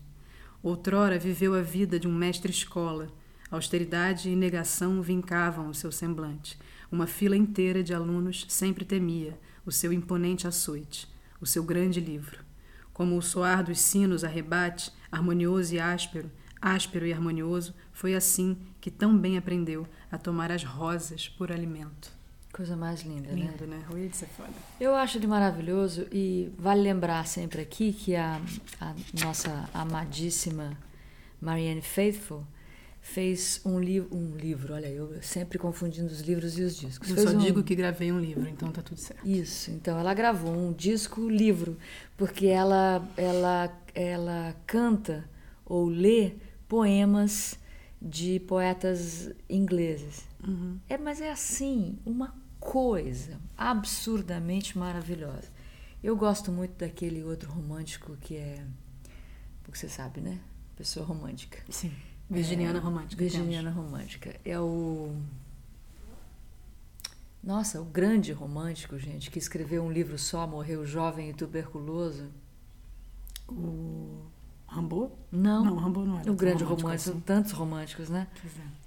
Outrora 0.62 1.18
viveu 1.18 1.54
a 1.54 1.62
vida 1.62 1.98
de 1.98 2.06
um 2.06 2.14
mestre-escola 2.14 3.08
Austeridade 3.50 4.30
e 4.30 4.36
negação 4.36 5.02
vincavam 5.02 5.68
o 5.68 5.74
seu 5.74 5.90
semblante. 5.90 6.56
Uma 6.90 7.04
fila 7.04 7.36
inteira 7.36 7.82
de 7.82 7.92
alunos 7.92 8.46
sempre 8.48 8.84
temia 8.84 9.36
o 9.66 9.72
seu 9.72 9.92
imponente 9.92 10.46
açoite, 10.46 11.08
o 11.40 11.46
seu 11.46 11.64
grande 11.64 11.98
livro. 11.98 12.44
Como 12.92 13.16
o 13.16 13.22
soar 13.22 13.64
dos 13.64 13.80
sinos 13.80 14.22
a 14.22 14.28
rebate, 14.28 14.92
harmonioso 15.10 15.74
e 15.74 15.80
áspero, 15.80 16.30
áspero 16.62 17.04
e 17.04 17.12
harmonioso, 17.12 17.74
foi 17.92 18.14
assim 18.14 18.56
que 18.80 18.90
tão 18.90 19.18
bem 19.18 19.36
aprendeu 19.36 19.84
a 20.12 20.16
tomar 20.16 20.52
as 20.52 20.62
rosas 20.62 21.28
por 21.28 21.50
alimento. 21.50 22.19
Coisa 22.60 22.76
mais 22.76 23.00
linda, 23.00 23.32
Lindo, 23.32 23.66
né? 23.66 23.78
né? 23.78 23.84
O 23.90 23.96
Yeats 23.96 24.22
é 24.22 24.26
foda. 24.26 24.50
Eu 24.78 24.94
acho 24.94 25.16
ele 25.16 25.26
maravilhoso 25.26 26.06
e 26.12 26.52
vale 26.58 26.82
lembrar 26.82 27.26
sempre 27.26 27.62
aqui 27.62 27.90
que 27.90 28.14
a, 28.14 28.38
a 28.78 28.94
nossa 29.24 29.66
amadíssima 29.72 30.76
Marianne 31.40 31.80
Faithful 31.80 32.44
fez 33.00 33.62
um, 33.64 33.80
li 33.80 34.02
um 34.02 34.36
livro. 34.36 34.74
Olha, 34.74 34.88
eu 34.88 35.22
sempre 35.22 35.58
confundindo 35.58 36.08
os 36.08 36.20
livros 36.20 36.58
e 36.58 36.62
os 36.62 36.76
discos. 36.76 37.08
Eu 37.08 37.14
fez 37.14 37.30
só 37.30 37.34
um... 37.34 37.38
digo 37.38 37.62
que 37.62 37.74
gravei 37.74 38.12
um 38.12 38.20
livro, 38.20 38.46
então 38.46 38.70
tá 38.70 38.82
tudo 38.82 39.00
certo. 39.00 39.26
Isso. 39.26 39.70
Então 39.70 39.98
ela 39.98 40.12
gravou 40.12 40.54
um 40.54 40.70
disco 40.70 41.30
livro, 41.30 41.78
porque 42.14 42.48
ela 42.48 43.02
ela 43.16 43.74
ela 43.94 44.54
canta 44.66 45.24
ou 45.64 45.88
lê 45.88 46.34
poemas 46.68 47.58
de 48.02 48.38
poetas 48.40 49.30
ingleses. 49.48 50.28
Uhum. 50.46 50.78
É, 50.90 50.98
mas 50.98 51.22
é 51.22 51.30
assim, 51.30 51.98
uma 52.04 52.34
coisa 52.60 53.40
absurdamente 53.56 54.78
maravilhosa. 54.78 55.48
Eu 56.02 56.16
gosto 56.16 56.52
muito 56.52 56.78
daquele 56.78 57.24
outro 57.24 57.50
romântico 57.50 58.16
que 58.20 58.36
é, 58.36 58.64
porque 59.62 59.78
você 59.78 59.88
sabe, 59.88 60.20
né? 60.20 60.38
Pessoa 60.76 61.04
romântica. 61.04 61.58
Sim. 61.68 61.92
Virginiana 62.28 62.78
é, 62.78 62.80
Romântica. 62.80 63.20
Virginiana 63.22 63.70
temos. 63.70 63.84
Romântica. 63.84 64.36
É 64.44 64.58
o. 64.58 65.16
Nossa, 67.42 67.80
o 67.80 67.84
grande 67.84 68.32
romântico, 68.32 68.98
gente, 68.98 69.30
que 69.30 69.38
escreveu 69.38 69.82
um 69.82 69.90
livro 69.90 70.16
só, 70.16 70.46
morreu 70.46 70.86
jovem 70.86 71.30
e 71.30 71.34
tuberculoso. 71.34 72.28
O. 73.48 74.22
Rambo? 74.66 75.18
Não. 75.32 75.64
Não, 75.64 75.76
Rambo 75.76 76.04
não 76.04 76.20
era. 76.20 76.30
O 76.30 76.36
grande 76.36 76.62
romântico, 76.62 77.10
assim. 77.10 77.20
tantos 77.20 77.50
românticos, 77.50 78.08
né? 78.08 78.28
Pois 78.40 78.56
é. 78.56 78.79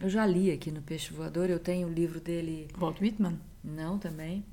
Eu 0.00 0.08
já 0.08 0.26
li 0.26 0.50
aqui 0.50 0.70
no 0.70 0.82
Peixe 0.82 1.12
Voador, 1.12 1.48
eu 1.48 1.58
tenho 1.58 1.88
o 1.88 1.92
livro 1.92 2.20
dele. 2.20 2.68
Walt 2.76 3.00
Whitman? 3.00 3.38
Não, 3.62 3.98
também. 3.98 4.44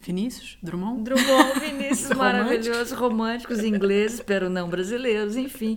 Vinícius? 0.00 0.58
Drummond? 0.62 1.02
Drummond, 1.02 1.60
Vinícius, 1.60 2.16
maravilhosos, 2.16 2.92
românticos, 2.92 3.64
ingleses, 3.64 4.20
pero 4.20 4.50
não 4.50 4.68
brasileiros, 4.68 5.36
enfim. 5.36 5.76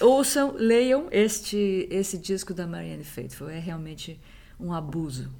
Ouçam, 0.00 0.54
leiam 0.56 1.06
este, 1.10 1.86
esse 1.90 2.18
disco 2.18 2.52
da 2.52 2.66
Marianne 2.66 3.04
Faithfull. 3.04 3.48
É 3.48 3.58
realmente 3.58 4.18
um 4.58 4.72
abuso. 4.72 5.30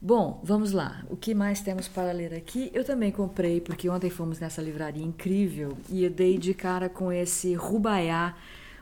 Bom, 0.00 0.40
vamos 0.44 0.72
lá. 0.72 1.04
O 1.10 1.16
que 1.16 1.34
mais 1.34 1.60
temos 1.60 1.86
para 1.86 2.12
ler 2.12 2.32
aqui? 2.34 2.70
Eu 2.72 2.84
também 2.84 3.10
comprei, 3.10 3.60
porque 3.60 3.88
ontem 3.88 4.08
fomos 4.08 4.38
nessa 4.38 4.62
livraria 4.62 5.04
incrível 5.04 5.76
e 5.90 6.04
eu 6.04 6.10
dei 6.10 6.38
de 6.38 6.54
cara 6.54 6.88
com 6.88 7.12
esse 7.12 7.54
Rubaiá, 7.54 8.34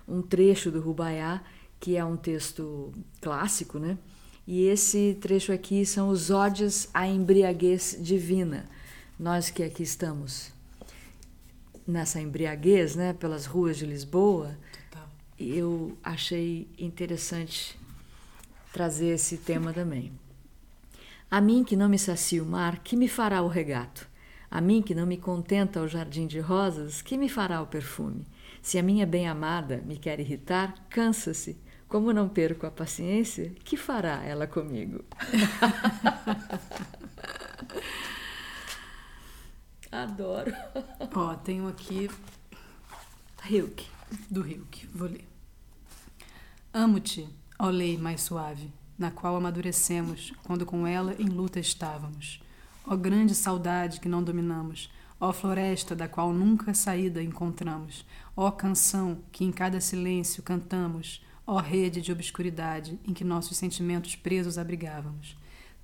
um 0.06 0.22
trecho 0.22 0.70
do 0.70 0.80
Rubaiá, 0.80 1.42
que 1.80 1.96
é 1.96 2.04
um 2.04 2.16
texto 2.16 2.92
clássico, 3.20 3.78
né? 3.78 3.96
E 4.46 4.66
esse 4.66 5.16
trecho 5.20 5.52
aqui 5.52 5.84
são 5.84 6.08
os 6.08 6.30
ódios 6.30 6.88
à 6.94 7.06
embriaguez 7.06 7.98
divina. 8.00 8.66
Nós 9.18 9.50
que 9.50 9.62
aqui 9.62 9.82
estamos 9.82 10.50
nessa 11.86 12.20
embriaguez, 12.20 12.96
né, 12.96 13.12
pelas 13.12 13.46
ruas 13.46 13.76
de 13.76 13.84
Lisboa, 13.86 14.58
Total. 14.90 15.08
eu 15.38 15.98
achei 16.02 16.68
interessante 16.78 17.78
trazer 18.72 19.08
esse 19.08 19.38
tema 19.38 19.72
também. 19.72 20.12
A 21.30 21.40
mim 21.40 21.62
que 21.62 21.76
não 21.76 21.88
me 21.88 21.98
sacia 21.98 22.42
o 22.42 22.46
mar, 22.46 22.78
que 22.82 22.96
me 22.96 23.08
fará 23.08 23.42
o 23.42 23.48
regato? 23.48 24.08
A 24.50 24.62
mim 24.62 24.80
que 24.80 24.94
não 24.94 25.06
me 25.06 25.18
contenta 25.18 25.82
o 25.82 25.88
jardim 25.88 26.26
de 26.26 26.40
rosas, 26.40 27.02
que 27.02 27.18
me 27.18 27.28
fará 27.28 27.60
o 27.60 27.66
perfume? 27.66 28.24
Se 28.62 28.78
a 28.78 28.82
minha 28.82 29.06
bem-amada 29.06 29.82
me 29.84 29.98
quer 29.98 30.20
irritar, 30.20 30.74
cansa-se 30.88 31.58
como 31.88 32.12
não 32.12 32.28
perco 32.28 32.66
a 32.66 32.70
paciência, 32.70 33.52
que 33.64 33.76
fará 33.76 34.24
ela 34.24 34.46
comigo? 34.46 35.04
Adoro. 39.90 40.52
Ó, 41.14 41.34
tenho 41.34 41.66
aqui 41.66 42.10
Hilke. 43.48 43.86
Do 44.30 44.46
Hilke, 44.46 44.86
vou 44.86 45.08
ler. 45.08 45.26
Amo-te, 46.72 47.28
ó 47.58 47.70
lei 47.70 47.96
mais 47.96 48.22
suave, 48.22 48.72
na 48.98 49.10
qual 49.10 49.36
amadurecemos 49.36 50.32
quando 50.44 50.66
com 50.66 50.86
ela 50.86 51.14
em 51.18 51.26
luta 51.26 51.58
estávamos. 51.58 52.42
Ó 52.86 52.94
grande 52.96 53.34
saudade 53.34 54.00
que 54.00 54.08
não 54.08 54.22
dominamos, 54.22 54.90
ó 55.18 55.32
floresta 55.32 55.96
da 55.96 56.06
qual 56.06 56.32
nunca 56.32 56.74
saída 56.74 57.22
encontramos, 57.22 58.04
ó 58.36 58.50
canção 58.50 59.22
que 59.32 59.44
em 59.44 59.50
cada 59.50 59.80
silêncio 59.80 60.42
cantamos, 60.42 61.22
Ó 61.50 61.56
rede 61.60 62.02
de 62.02 62.12
obscuridade 62.12 63.00
em 63.06 63.14
que 63.14 63.24
nossos 63.24 63.56
sentimentos 63.56 64.14
presos 64.14 64.58
abrigávamos, 64.58 65.34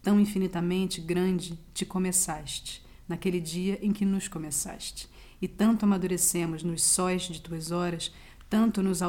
tão 0.02 0.20
infinitamente 0.20 1.00
grande 1.00 1.58
te 1.72 1.86
começaste, 1.86 2.84
naquele 3.08 3.40
dia 3.40 3.78
em 3.80 3.90
que 3.90 4.04
nos 4.04 4.28
começaste, 4.28 5.08
e 5.40 5.48
tanto 5.48 5.86
amadurecemos 5.86 6.62
nos 6.62 6.82
sóis 6.82 7.22
de 7.22 7.40
tuas 7.40 7.70
horas, 7.70 8.12
tanto 8.50 8.82
nos, 8.82 9.00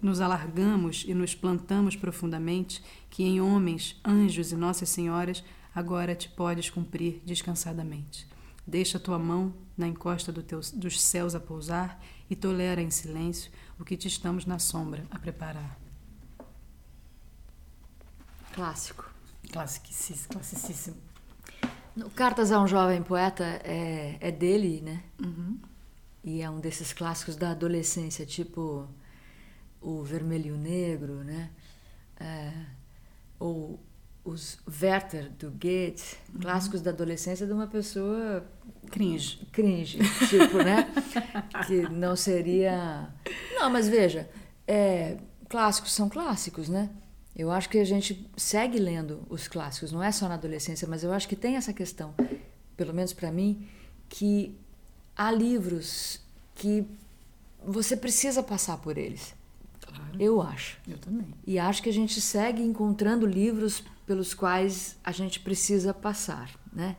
nos 0.00 0.20
alargamos 0.20 1.04
e 1.04 1.12
nos 1.14 1.34
plantamos 1.34 1.96
profundamente, 1.96 2.80
que 3.10 3.24
em 3.24 3.40
homens, 3.40 4.00
anjos 4.04 4.52
e 4.52 4.56
Nossas 4.56 4.90
Senhoras 4.90 5.42
agora 5.74 6.14
te 6.14 6.28
podes 6.28 6.70
cumprir 6.70 7.22
descansadamente. 7.26 8.24
Deixa 8.64 9.00
tua 9.00 9.18
mão 9.18 9.52
na 9.76 9.88
encosta 9.88 10.30
do 10.30 10.44
teu, 10.44 10.60
dos 10.74 11.02
céus 11.02 11.34
a 11.34 11.40
pousar 11.40 12.00
e 12.30 12.36
tolera 12.36 12.80
em 12.80 12.88
silêncio 12.88 13.50
o 13.80 13.84
que 13.84 13.96
te 13.96 14.06
estamos 14.06 14.46
na 14.46 14.60
sombra 14.60 15.04
a 15.10 15.18
preparar. 15.18 15.83
Clássico. 18.54 19.10
Classicíssimo. 19.50 20.28
classicíssimo. 20.32 20.96
Cartas 22.14 22.52
a 22.52 22.60
um 22.60 22.66
Jovem 22.68 23.02
Poeta 23.02 23.44
é, 23.64 24.16
é 24.20 24.30
dele, 24.30 24.80
né? 24.80 25.02
Uhum. 25.20 25.58
E 26.22 26.40
é 26.40 26.48
um 26.48 26.60
desses 26.60 26.92
clássicos 26.92 27.36
da 27.36 27.50
adolescência, 27.50 28.24
tipo 28.24 28.88
o 29.80 30.02
Vermelho 30.02 30.46
e 30.46 30.52
o 30.52 30.56
Negro, 30.56 31.24
né? 31.24 31.50
É, 32.18 32.52
ou 33.40 33.78
os 34.24 34.58
Werther 34.80 35.30
do 35.32 35.50
Goethe, 35.50 36.16
uhum. 36.32 36.40
clássicos 36.40 36.80
da 36.80 36.90
adolescência 36.90 37.46
de 37.46 37.52
uma 37.52 37.66
pessoa 37.66 38.46
cringe, 38.90 39.46
cringe, 39.52 39.98
tipo, 40.28 40.58
né? 40.58 40.92
que 41.66 41.82
não 41.88 42.14
seria. 42.14 43.12
Não, 43.56 43.68
mas 43.68 43.88
veja, 43.88 44.30
é, 44.66 45.18
clássicos 45.48 45.92
são 45.92 46.08
clássicos, 46.08 46.68
né? 46.68 46.88
Eu 47.36 47.50
acho 47.50 47.68
que 47.68 47.78
a 47.78 47.84
gente 47.84 48.28
segue 48.36 48.78
lendo 48.78 49.22
os 49.28 49.48
clássicos, 49.48 49.90
não 49.90 50.02
é 50.02 50.12
só 50.12 50.28
na 50.28 50.34
adolescência, 50.34 50.86
mas 50.86 51.02
eu 51.02 51.12
acho 51.12 51.28
que 51.28 51.34
tem 51.34 51.56
essa 51.56 51.72
questão, 51.72 52.14
pelo 52.76 52.94
menos 52.94 53.12
para 53.12 53.32
mim, 53.32 53.66
que 54.08 54.56
há 55.16 55.32
livros 55.32 56.20
que 56.54 56.86
você 57.66 57.96
precisa 57.96 58.42
passar 58.42 58.78
por 58.78 58.96
eles. 58.96 59.34
Claro. 59.80 60.20
Eu 60.20 60.40
acho. 60.40 60.78
Eu 60.86 60.98
também. 60.98 61.26
E 61.44 61.58
acho 61.58 61.82
que 61.82 61.88
a 61.88 61.92
gente 61.92 62.20
segue 62.20 62.62
encontrando 62.62 63.26
livros 63.26 63.82
pelos 64.06 64.32
quais 64.32 64.96
a 65.02 65.10
gente 65.10 65.40
precisa 65.40 65.92
passar, 65.92 66.50
né? 66.72 66.96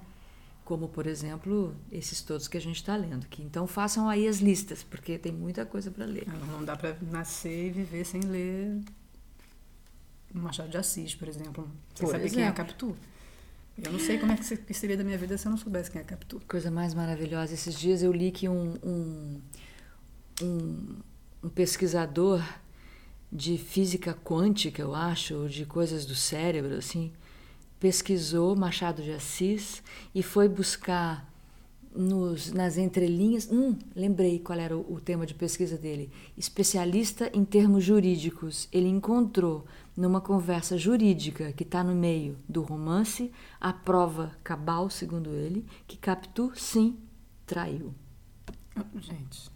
Como, 0.66 0.90
por 0.90 1.06
exemplo, 1.06 1.76
esses 1.92 2.22
todos 2.22 2.48
que 2.48 2.58
a 2.58 2.62
gente 2.62 2.78
está 2.78 2.96
lendo. 2.96 3.28
Que 3.28 3.44
então 3.44 3.68
façam 3.68 4.10
aí 4.10 4.28
as 4.28 4.40
listas, 4.40 4.84
porque 4.84 5.18
tem 5.18 5.32
muita 5.32 5.66
coisa 5.66 5.92
para 5.92 6.06
ler. 6.06 6.28
Não 6.52 6.66
dá 6.66 6.76
para 6.76 6.98
nascer 7.02 7.68
e 7.68 7.70
viver 7.70 8.04
sem 8.04 8.22
ler 8.22 8.82
Machado 10.42 10.70
de 10.70 10.78
Assis, 10.78 11.16
por 11.16 11.28
exemplo. 11.28 11.70
Por 11.98 12.08
saber 12.08 12.26
exemplo. 12.26 12.36
quem 12.36 12.44
é 12.44 12.48
a 12.48 12.52
Capitu. 12.52 12.96
Eu 13.78 13.92
não 13.92 14.00
sei 14.00 14.18
como 14.18 14.32
é 14.32 14.38
que 14.38 14.74
seria 14.74 14.96
da 14.96 15.04
minha 15.04 15.18
vida 15.18 15.38
se 15.38 15.46
eu 15.46 15.50
não 15.50 15.58
soubesse 15.58 15.92
quem 15.92 16.00
é 16.00 16.04
a 16.04 16.08
Capitu. 16.08 16.42
Coisa 16.48 16.72
mais 16.72 16.94
maravilhosa. 16.94 17.54
Esses 17.54 17.78
dias 17.78 18.02
eu 18.02 18.12
li 18.12 18.32
que 18.32 18.48
um, 18.48 18.78
um, 18.84 19.42
um, 20.42 20.96
um 21.44 21.50
pesquisador 21.50 22.42
de 23.32 23.58
física 23.58 24.14
quântica, 24.14 24.82
eu 24.82 24.96
acho, 24.96 25.36
ou 25.36 25.48
de 25.50 25.66
coisas 25.66 26.06
do 26.06 26.16
cérebro, 26.16 26.76
assim, 26.76 27.12
pesquisou 27.80 28.56
Machado 28.56 29.04
de 29.04 29.12
Assis 29.12 29.84
e 30.14 30.24
foi 30.24 30.48
buscar 30.48 31.30
nos, 31.94 32.52
nas 32.52 32.78
entrelinhas. 32.78 33.50
Hum, 33.52 33.76
lembrei 33.96 34.40
qual 34.40 34.60
era 34.60 34.76
o, 34.76 34.94
o 34.94 35.00
tema 35.00 35.26
de 35.26 35.34
pesquisa 35.34 35.78
dele. 35.78 36.10
Especialista 36.38 37.30
em 37.34 37.44
termos 37.44 37.84
jurídicos. 37.84 38.68
Ele 38.72 38.88
encontrou 38.88 39.66
numa 39.96 40.20
conversa 40.20 40.78
jurídica 40.78 41.52
que 41.54 41.64
está 41.64 41.84
no 41.84 41.96
meio 41.96 42.38
do 42.48 42.62
romance 42.62 43.32
a 43.60 43.72
prova 43.72 44.36
cabal, 44.44 44.90
segundo 44.90 45.32
ele, 45.32 45.66
que 45.88 45.98
Capitu 45.98 46.52
sim 46.56 46.98
traiu. 47.46 47.94
Gente. 48.96 49.56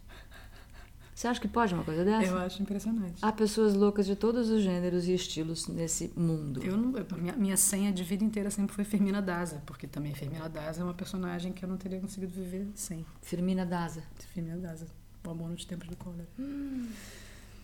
Você 1.14 1.28
acha 1.28 1.38
que 1.38 1.48
pode 1.48 1.74
uma 1.74 1.84
coisa 1.84 2.02
dessa? 2.02 2.30
Eu 2.30 2.38
acho 2.38 2.62
impressionante. 2.62 3.18
Há 3.20 3.30
pessoas 3.30 3.74
loucas 3.74 4.06
de 4.06 4.16
todos 4.16 4.48
os 4.48 4.62
gêneros 4.62 5.06
e 5.06 5.12
estilos 5.12 5.68
nesse 5.68 6.10
mundo. 6.16 6.62
Eu 6.62 6.78
não, 6.78 6.94
minha, 7.18 7.36
minha 7.36 7.56
senha 7.58 7.92
de 7.92 8.02
vida 8.02 8.24
inteira 8.24 8.50
sempre 8.50 8.74
foi 8.74 8.84
Fermina 8.84 9.20
Daza, 9.20 9.62
porque 9.66 9.86
também 9.86 10.14
Fermina 10.14 10.48
Daza 10.48 10.80
é 10.80 10.84
uma 10.84 10.94
personagem 10.94 11.52
que 11.52 11.62
eu 11.62 11.68
não 11.68 11.76
teria 11.76 12.00
conseguido 12.00 12.32
viver 12.32 12.66
sem. 12.74 13.04
Firmina 13.20 13.66
Daza. 13.66 14.02
Firmina 14.32 14.56
Daza. 14.56 14.86
O 15.26 15.30
amor 15.30 15.50
nos 15.50 15.66
tempos 15.66 15.88
do 15.88 15.96
cólera. 15.96 16.26
Hum. 16.38 16.88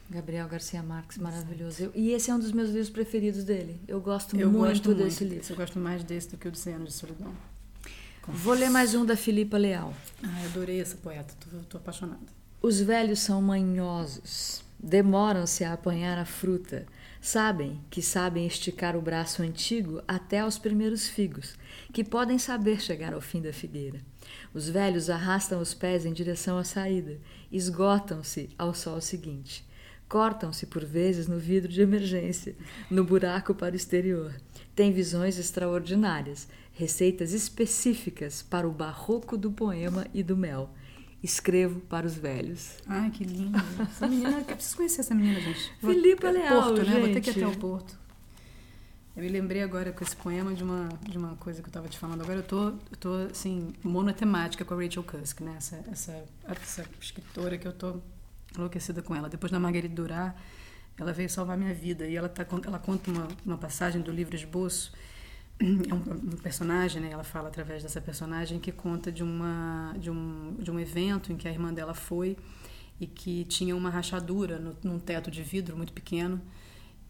Gabriel 0.08 0.48
Garcia 0.48 0.82
Marques, 0.82 1.18
maravilhoso. 1.18 1.84
Eu, 1.84 1.92
e 1.94 2.12
esse 2.12 2.30
é 2.30 2.34
um 2.34 2.38
dos 2.38 2.52
meus 2.52 2.68
livros 2.68 2.90
preferidos 2.90 3.44
dele. 3.44 3.80
Eu 3.88 4.00
gosto 4.00 4.36
eu 4.36 4.50
muito 4.50 4.90
gosto 4.90 4.94
desse 4.94 5.24
muito. 5.24 5.34
livro. 5.34 5.52
Eu 5.52 5.56
gosto 5.56 5.78
mais 5.78 6.04
desse 6.04 6.30
do 6.30 6.36
que 6.36 6.46
o 6.46 6.50
de 6.50 6.58
100 6.58 6.74
anos 6.74 6.88
de 6.90 6.94
solidão. 6.94 7.34
Vou 8.28 8.54
ler 8.54 8.70
mais 8.70 8.94
um 8.94 9.04
da 9.04 9.16
Filipa 9.16 9.56
Leal. 9.56 9.92
Ah, 10.22 10.44
adorei 10.44 10.80
essa 10.80 10.96
poeta. 10.96 11.34
Tô, 11.40 11.58
tô 11.68 11.76
apaixonada. 11.78 12.36
Os 12.62 12.80
velhos 12.80 13.20
são 13.20 13.40
manhosos, 13.42 14.64
demoram-se 14.78 15.62
a 15.62 15.74
apanhar 15.74 16.18
a 16.18 16.24
fruta, 16.24 16.86
sabem 17.20 17.80
que 17.90 18.02
sabem 18.02 18.46
esticar 18.46 18.96
o 18.96 19.02
braço 19.02 19.42
antigo 19.42 20.02
até 20.08 20.40
aos 20.40 20.58
primeiros 20.58 21.06
figos, 21.06 21.54
que 21.92 22.02
podem 22.02 22.38
saber 22.38 22.80
chegar 22.80 23.12
ao 23.12 23.20
fim 23.20 23.40
da 23.42 23.52
figueira. 23.52 24.00
Os 24.54 24.68
velhos 24.68 25.10
arrastam 25.10 25.60
os 25.60 25.74
pés 25.74 26.06
em 26.06 26.12
direção 26.12 26.58
à 26.58 26.64
saída, 26.64 27.18
esgotam-se 27.52 28.50
ao 28.58 28.74
sol 28.74 29.00
seguinte. 29.00 29.65
Cortam-se 30.08 30.66
por 30.66 30.84
vezes 30.84 31.26
no 31.26 31.38
vidro 31.38 31.70
de 31.70 31.80
emergência, 31.80 32.54
no 32.90 33.04
buraco 33.04 33.54
para 33.54 33.72
o 33.72 33.76
exterior. 33.76 34.34
Têm 34.74 34.92
visões 34.92 35.38
extraordinárias, 35.38 36.48
receitas 36.72 37.32
específicas 37.32 38.42
para 38.42 38.68
o 38.68 38.72
barroco 38.72 39.36
do 39.36 39.50
poema 39.50 40.06
e 40.14 40.22
do 40.22 40.36
mel 40.36 40.70
escrevo 41.22 41.80
para 41.80 42.06
os 42.06 42.14
velhos. 42.14 42.76
Ai, 42.86 43.10
que 43.10 43.24
lindo. 43.24 43.58
Essa 43.80 44.06
menina, 44.06 44.38
eu 44.38 44.44
preciso 44.44 44.76
conhecer 44.76 45.00
essa 45.00 45.14
menina, 45.14 45.40
gente. 45.40 45.72
Filipe 45.80 46.26
Leal, 46.30 46.62
Porto, 46.62 46.84
gente. 46.84 46.94
né? 46.94 47.00
Vou 47.00 47.12
ter 47.12 47.20
que 47.20 47.30
ir 47.30 47.44
até 47.44 47.46
o 47.46 47.56
Porto. 47.58 47.98
Eu 49.16 49.22
me 49.22 49.28
lembrei 49.28 49.62
agora 49.62 49.92
com 49.92 50.04
esse 50.04 50.14
poema 50.14 50.52
de 50.54 50.62
uma, 50.62 50.88
de 51.08 51.16
uma 51.16 51.36
coisa 51.36 51.62
que 51.62 51.66
eu 51.66 51.70
estava 51.70 51.88
te 51.88 51.98
falando. 51.98 52.20
Agora 52.20 52.40
eu 52.40 52.42
tô, 52.42 52.68
eu 52.68 52.96
tô 53.00 53.14
assim, 53.30 53.72
monotemática 53.82 54.64
com 54.64 54.74
a 54.74 54.82
Rachel 54.82 55.02
Cusk, 55.02 55.40
né? 55.40 55.54
Essa, 55.56 55.82
essa, 55.90 56.24
essa 56.44 56.84
escritora 57.00 57.56
que 57.56 57.66
eu 57.66 57.72
tô 57.72 57.96
enlouquecida 58.60 59.02
com 59.02 59.14
ela. 59.14 59.28
Depois 59.28 59.52
da 59.52 59.58
Marguerite 59.58 59.94
Duras, 59.94 60.32
ela 60.98 61.12
veio 61.12 61.28
salvar 61.28 61.56
minha 61.56 61.74
vida. 61.74 62.06
E 62.06 62.16
ela, 62.16 62.28
tá, 62.28 62.46
ela 62.64 62.78
conta 62.78 63.10
uma, 63.10 63.28
uma 63.44 63.58
passagem 63.58 64.00
do 64.00 64.10
livro 64.10 64.34
Esboço 64.34 64.92
é 65.58 65.64
um, 65.64 66.32
um, 66.34 66.36
personagem, 66.42 67.00
né? 67.00 67.10
Ela 67.10 67.24
fala 67.24 67.48
através 67.48 67.82
dessa 67.82 68.00
personagem 68.00 68.58
que 68.58 68.70
conta 68.70 69.10
de 69.10 69.22
uma 69.22 69.94
de 69.98 70.10
um, 70.10 70.54
de 70.58 70.70
um 70.70 70.78
evento 70.78 71.32
em 71.32 71.36
que 71.36 71.48
a 71.48 71.50
irmã 71.50 71.72
dela 71.72 71.94
foi 71.94 72.36
e 73.00 73.06
que 73.06 73.44
tinha 73.44 73.74
uma 73.74 73.88
rachadura 73.88 74.58
no, 74.58 74.76
num 74.82 74.98
teto 74.98 75.30
de 75.30 75.42
vidro 75.42 75.76
muito 75.76 75.92
pequeno. 75.94 76.40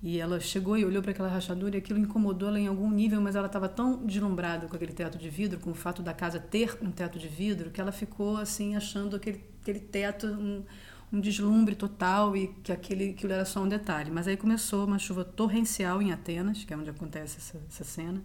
E 0.03 0.21
ela 0.21 0.39
chegou 0.39 0.77
e 0.77 0.85
olhou 0.85 1.03
para 1.03 1.11
aquela 1.11 1.29
rachadura 1.29 1.75
e 1.75 1.79
aquilo 1.79 1.99
incomodou 1.99 2.49
ela 2.49 2.61
em 2.61 2.69
algum 2.69 2.89
nível, 2.91 3.21
mas 3.21 3.35
ela 3.35 3.47
estava 3.47 3.69
tão 3.69 4.05
deslumbrada 4.05 4.69
com 4.69 4.77
aquele 4.77 4.93
teto 4.93 5.19
de 5.19 5.29
vidro, 5.29 5.59
com 5.59 5.71
o 5.71 5.75
fato 5.75 6.03
da 6.03 6.13
casa 6.13 6.39
ter 6.39 6.79
um 6.81 6.93
teto 6.93 7.19
de 7.19 7.27
vidro, 7.27 7.71
que 7.71 7.81
ela 7.81 7.91
ficou 7.91 8.37
assim 8.37 8.77
achando 8.77 9.17
aquele, 9.17 9.43
aquele 9.63 9.81
teto 9.81 10.27
um, 10.27 10.63
um 11.13 11.21
deslumbre 11.21 11.75
total 11.75 12.37
e 12.37 12.49
que 12.63 12.73
aquele, 12.73 13.11
aquilo 13.11 13.33
era 13.33 13.45
só 13.45 13.61
um 13.63 13.69
detalhe. 13.69 14.11
Mas 14.11 14.27
aí 14.27 14.37
começou 14.37 14.87
uma 14.87 14.99
chuva 14.99 15.25
torrencial 15.25 16.03
em 16.03 16.13
Atenas, 16.13 16.65
que 16.65 16.73
é 16.73 16.77
onde 16.77 16.91
acontece 16.91 17.39
essa, 17.39 17.61
essa 17.69 17.85
cena, 17.85 18.23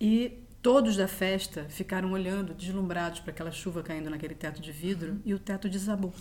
e 0.00 0.38
todos 0.62 0.96
da 0.96 1.08
festa 1.08 1.66
ficaram 1.68 2.12
olhando, 2.12 2.54
deslumbrados 2.54 3.20
para 3.20 3.32
aquela 3.32 3.50
chuva 3.50 3.82
caindo 3.82 4.10
naquele 4.10 4.34
teto 4.34 4.60
de 4.60 4.72
vidro, 4.72 5.20
e 5.24 5.34
o 5.34 5.38
teto 5.38 5.68
desabou. 5.68 6.14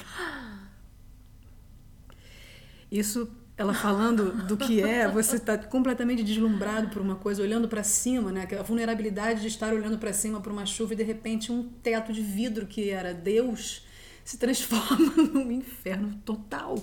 Isso, 2.91 3.29
ela 3.55 3.73
falando 3.73 4.47
do 4.47 4.58
que 4.58 4.82
é, 4.82 5.08
você 5.08 5.36
está 5.36 5.55
completamente 5.58 6.23
deslumbrado 6.23 6.89
por 6.89 7.01
uma 7.01 7.15
coisa, 7.15 7.43
olhando 7.43 7.67
para 7.67 7.84
cima, 7.84 8.32
né? 8.32 8.47
A 8.60 8.63
vulnerabilidade 8.63 9.41
de 9.41 9.47
estar 9.47 9.71
olhando 9.71 9.99
para 9.99 10.12
cima 10.12 10.41
para 10.41 10.51
uma 10.51 10.65
chuva 10.65 10.93
e 10.93 10.95
de 10.95 11.03
repente 11.03 11.51
um 11.51 11.63
teto 11.63 12.12
de 12.12 12.21
vidro 12.21 12.65
que 12.65 12.89
era 12.89 13.13
Deus 13.13 13.88
se 14.30 14.38
transforma 14.38 15.12
num 15.34 15.52
inferno 15.52 16.13
total. 16.24 16.76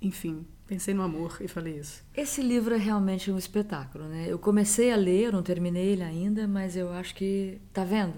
Enfim, 0.00 0.46
pensei 0.66 0.94
no 0.94 1.02
amor 1.02 1.36
e 1.42 1.46
falei 1.46 1.78
isso. 1.78 2.02
Esse 2.16 2.40
livro 2.40 2.74
é 2.74 2.78
realmente 2.78 3.30
um 3.30 3.36
espetáculo, 3.36 4.06
né? 4.06 4.24
Eu 4.26 4.38
comecei 4.38 4.90
a 4.90 4.96
ler, 4.96 5.30
não 5.30 5.42
terminei 5.42 5.88
ele 5.88 6.02
ainda, 6.02 6.48
mas 6.48 6.74
eu 6.74 6.90
acho 6.90 7.14
que 7.14 7.60
tá 7.70 7.84
vendo. 7.84 8.14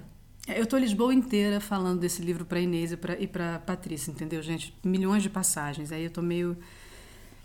É, 0.46 0.60
eu 0.60 0.64
tô 0.64 0.78
Lisboa 0.78 1.12
inteira 1.12 1.58
falando 1.58 1.98
desse 1.98 2.22
livro 2.22 2.44
para 2.44 2.60
Inês 2.60 2.92
e 2.92 3.26
para 3.26 3.58
Patrícia, 3.58 4.12
entendeu, 4.12 4.40
gente? 4.42 4.78
Milhões 4.84 5.24
de 5.24 5.28
passagens. 5.28 5.90
Aí 5.90 6.04
eu 6.04 6.10
tô 6.10 6.22
meio 6.22 6.56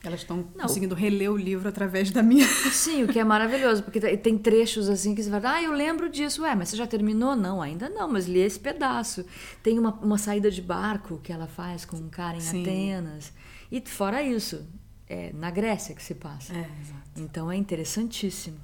elas 0.08 0.22
estão 0.22 0.44
conseguindo 0.44 0.96
reler 0.96 1.32
o 1.32 1.38
livro 1.38 1.68
através 1.68 2.12
da 2.12 2.22
minha. 2.22 2.48
Sim, 2.72 3.04
o 3.04 3.08
que 3.08 3.20
é 3.20 3.24
maravilhoso, 3.24 3.84
porque 3.84 4.00
tem 4.18 4.38
trechos 4.38 4.90
assim 4.90 5.14
que 5.16 5.24
você 5.24 5.30
fala, 5.30 5.56
ah, 5.56 5.64
eu 5.64 5.72
lembro 5.72 6.10
disso. 6.10 6.44
Ué, 6.44 6.56
mas 6.56 6.70
você 6.70 6.78
já 6.78 6.88
terminou? 6.88 7.36
Não, 7.36 7.62
ainda 7.62 7.90
não, 7.90 8.08
mas 8.08 8.28
li 8.28 8.40
esse 8.40 8.60
pedaço. 8.60 9.26
Tem 9.64 9.78
uma, 9.80 9.92
uma 9.96 10.18
saída 10.18 10.50
de 10.52 10.62
barco 10.62 11.20
que 11.24 11.32
ela 11.32 11.48
faz 11.48 11.86
com 11.86 11.98
um 11.98 12.10
cara 12.10 12.38
em 12.38 12.42
Sim. 12.42 12.62
Atenas. 12.62 13.34
E 13.72 13.82
fora 13.82 14.22
isso, 14.22 14.66
é 15.08 15.32
na 15.34 15.52
Grécia 15.52 15.96
que 15.96 16.04
se 16.04 16.16
passa. 16.16 16.54
É, 16.54 16.60
exato. 16.60 17.10
Então 17.18 17.52
é 17.52 17.56
interessantíssimo. 17.56 18.58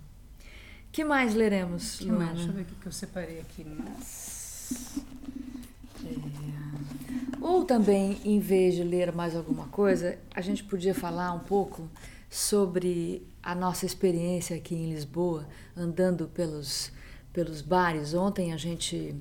que 0.92 1.04
mais 1.04 1.34
leremos, 1.34 1.98
que 1.98 2.12
Mais? 2.12 2.34
Deixa 2.34 2.50
eu 2.50 2.54
ver 2.54 2.62
o 2.62 2.66
que 2.66 2.86
eu 2.86 2.92
separei 2.92 3.40
aqui. 3.40 3.66
Mas... 3.66 5.00
É... 6.06 7.31
Ou 7.42 7.66
também, 7.66 8.22
em 8.24 8.40
vez 8.40 8.76
de 8.76 8.84
ler 8.84 9.12
mais 9.12 9.36
alguma 9.36 9.66
coisa, 9.68 10.20
a 10.36 10.42
gente 10.42 10.64
podia 10.64 10.94
falar 10.94 11.34
um 11.34 11.40
pouco 11.40 11.90
sobre 12.30 13.28
a 13.42 13.56
nossa 13.56 13.84
experiência 13.84 14.56
aqui 14.56 14.76
em 14.76 14.94
Lisboa, 14.94 15.48
andando 15.76 16.28
pelos, 16.28 16.92
pelos 17.34 17.62
bares. 17.62 18.14
Ontem 18.14 18.54
a 18.54 18.58
gente, 18.58 19.16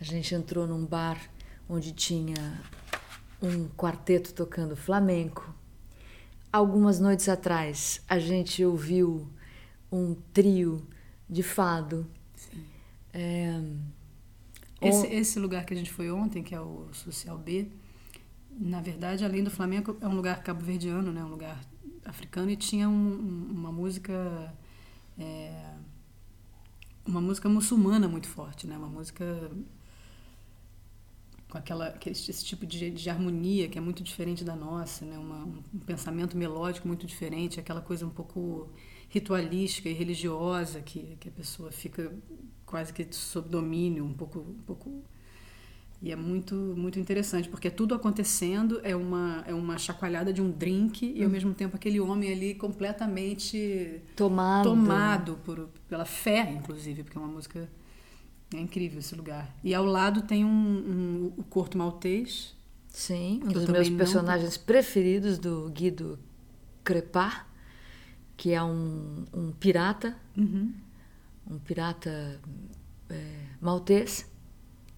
a 0.00 0.04
gente 0.04 0.34
entrou 0.34 0.66
num 0.66 0.84
bar 0.84 1.16
onde 1.68 1.92
tinha 1.92 2.60
um 3.40 3.68
quarteto 3.68 4.34
tocando 4.34 4.76
flamenco. 4.76 5.54
Algumas 6.52 6.98
noites 6.98 7.28
atrás 7.28 8.02
a 8.08 8.18
gente 8.18 8.64
ouviu 8.64 9.28
um 9.92 10.16
trio 10.32 10.84
de 11.30 11.44
fado. 11.44 12.04
É, 13.14 13.60
esse, 14.80 15.06
esse, 15.06 15.38
lugar 15.38 15.64
que 15.64 15.74
a 15.74 15.76
gente 15.76 15.92
foi 15.92 16.10
ontem, 16.10 16.42
que 16.42 16.54
é 16.54 16.60
o 16.60 16.88
Social 16.92 17.36
B, 17.38 17.68
na 18.50 18.80
verdade, 18.80 19.24
além 19.24 19.42
do 19.42 19.50
Flamengo, 19.50 19.96
é 20.00 20.08
um 20.08 20.14
lugar 20.14 20.42
cabo-verdiano, 20.42 21.12
né? 21.12 21.24
um 21.24 21.28
lugar 21.28 21.60
africano, 22.04 22.50
e 22.50 22.56
tinha 22.56 22.88
um, 22.88 22.92
um, 22.92 23.52
uma 23.52 23.72
música. 23.72 24.54
É, 25.18 25.74
uma 27.06 27.20
música 27.20 27.48
muçulmana 27.48 28.06
muito 28.06 28.28
forte, 28.28 28.66
né? 28.66 28.76
uma 28.76 28.88
música 28.88 29.50
com 31.48 31.56
aquela 31.56 31.96
esse, 32.04 32.30
esse 32.30 32.44
tipo 32.44 32.66
de, 32.66 32.90
de, 32.90 33.10
harmonia 33.10 33.68
que 33.68 33.78
é 33.78 33.80
muito 33.80 34.02
diferente 34.02 34.44
da 34.44 34.54
nossa, 34.54 35.04
né? 35.06 35.18
Uma, 35.18 35.44
um 35.44 35.78
pensamento 35.86 36.36
melódico 36.36 36.86
muito 36.86 37.06
diferente, 37.06 37.58
aquela 37.58 37.80
coisa 37.80 38.06
um 38.06 38.10
pouco 38.10 38.70
ritualística 39.08 39.88
e 39.88 39.94
religiosa 39.94 40.82
que, 40.82 41.16
que 41.18 41.28
a 41.28 41.32
pessoa 41.32 41.72
fica 41.72 42.12
quase 42.68 42.92
que 42.92 43.06
sob 43.10 43.48
domínio, 43.48 44.04
um 44.04 44.12
pouco, 44.12 44.40
um 44.40 44.62
pouco 44.66 45.02
e 46.00 46.12
é 46.12 46.16
muito 46.16 46.54
muito 46.54 46.98
interessante 47.00 47.48
porque 47.48 47.68
tudo 47.68 47.92
acontecendo 47.92 48.80
é 48.84 48.94
uma 48.94 49.42
é 49.46 49.52
uma 49.52 49.76
chacoalhada 49.76 50.32
de 50.32 50.40
um 50.40 50.48
drink 50.48 51.04
e 51.04 51.22
ao 51.22 51.28
hum. 51.28 51.32
mesmo 51.32 51.54
tempo 51.54 51.74
aquele 51.74 51.98
homem 51.98 52.30
ali 52.30 52.54
completamente 52.54 54.00
tomado. 54.14 54.68
tomado 54.68 55.38
por, 55.44 55.68
pela 55.88 56.04
fé 56.04 56.52
inclusive 56.52 57.02
porque 57.02 57.18
é 57.18 57.20
uma 57.20 57.30
música 57.30 57.68
é 58.54 58.60
incrível 58.60 59.00
esse 59.00 59.14
lugar. 59.14 59.54
E 59.62 59.74
ao 59.74 59.84
lado 59.84 60.22
tem 60.22 60.42
um, 60.42 60.48
um 60.48 61.32
o 61.36 61.42
Corto 61.42 61.76
Maltês 61.76 62.54
sim 62.88 63.40
um 63.44 63.48
dos 63.48 63.66
meus 63.66 63.90
personagens 63.90 64.56
não... 64.56 64.64
preferidos 64.64 65.36
do 65.36 65.68
Guido 65.70 66.16
Crepar 66.84 67.48
que 68.36 68.52
é 68.52 68.62
um, 68.62 69.24
um 69.34 69.50
pirata. 69.50 70.16
Uhum 70.36 70.72
um 71.50 71.58
pirata 71.58 72.40
é, 73.08 73.34
maltês 73.60 74.30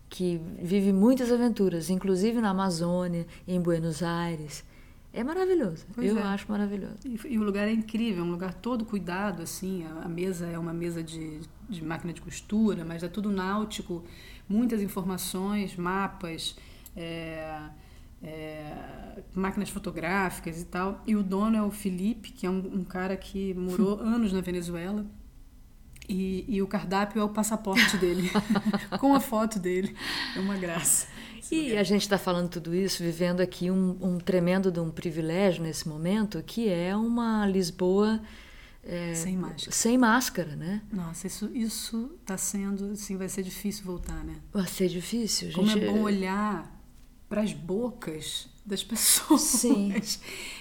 que 0.09 0.41
vive 0.61 0.93
muitas 0.93 1.31
aventuras, 1.31 1.89
inclusive 1.89 2.41
na 2.41 2.51
Amazônia, 2.51 3.27
em 3.47 3.61
Buenos 3.61 4.03
Aires. 4.03 4.65
É 5.13 5.23
maravilhoso. 5.25 5.87
Pois 5.95 6.09
eu 6.09 6.19
é. 6.19 6.23
acho 6.23 6.51
maravilhoso. 6.51 6.97
E, 7.05 7.35
e, 7.35 7.39
o 7.39 7.43
lugar 7.43 7.69
é 7.69 7.73
incrível, 7.73 8.25
é 8.25 8.27
um 8.27 8.31
lugar 8.31 8.55
todo 8.55 8.85
cuidado, 8.85 9.43
assim. 9.43 9.85
A, 9.85 10.05
a 10.05 10.09
mesa 10.09 10.47
é 10.47 10.59
uma 10.59 10.73
mesa 10.73 11.03
de, 11.03 11.41
de, 11.69 11.85
máquina 11.85 12.13
de 12.13 12.21
costura, 12.21 12.85
mas 12.85 13.03
é 13.03 13.09
tudo 13.09 13.31
náutico, 13.31 14.05
muitas 14.49 14.83
informações, 14.83 15.77
mapas, 15.77 16.57
é, 16.97 17.61
é, 18.23 19.23
máquinas 19.35 19.69
fotográficas 19.69 20.61
e 20.61 20.65
tal. 20.65 21.03
E 21.07 21.15
o 21.15 21.23
dono 21.23 21.57
é 21.57 21.63
o 21.63 21.71
Felipe, 21.71 22.31
que 22.31 22.47
é 22.47 22.51
um, 22.51 22.79
um 22.81 22.85
cara 22.85 23.17
que 23.17 23.55
morou 23.55 23.99
anos 24.03 24.33
na 24.33 24.41
Venezuela 24.41 25.07
e, 26.11 26.45
e 26.49 26.61
o 26.61 26.67
cardápio 26.67 27.21
é 27.21 27.25
o 27.25 27.29
passaporte 27.29 27.97
dele, 27.97 28.31
com 28.99 29.15
a 29.15 29.21
foto 29.21 29.61
dele. 29.61 29.95
É 30.37 30.41
uma 30.41 30.57
graça. 30.57 31.07
E 31.53 31.77
a 31.77 31.83
gente 31.83 32.03
está 32.03 32.19
falando 32.19 32.49
tudo 32.49 32.75
isso, 32.75 33.03
vivendo 33.03 33.41
aqui 33.41 33.71
um, 33.71 33.97
um, 34.01 34.19
tremendo 34.19 34.71
de 34.71 34.81
um 34.81 34.91
privilégio 34.91 35.63
nesse 35.63 35.89
momento, 35.89 36.43
que 36.43 36.69
é 36.69 36.97
uma 36.97 37.47
Lisboa 37.47 38.21
é, 38.83 39.15
sem 39.15 39.37
máscara. 39.37 39.73
Sem 39.73 39.99
máscara, 39.99 40.57
né? 40.57 40.83
Nossa, 40.93 41.27
isso 41.27 41.51
isso 41.55 42.13
está 42.21 42.37
sendo, 42.37 42.93
assim, 42.93 43.17
vai 43.17 43.29
ser 43.29 43.43
difícil 43.43 43.85
voltar, 43.85 44.25
né? 44.25 44.37
Vai 44.53 44.67
ser 44.67 44.89
difícil. 44.89 45.51
Gente... 45.51 45.57
Como 45.57 45.71
é 45.71 45.87
bom 45.87 46.03
olhar 46.03 46.81
para 47.29 47.43
as 47.43 47.53
bocas 47.53 48.49
das 48.67 48.83
pessoas. 48.85 49.43
Sim. 49.43 49.95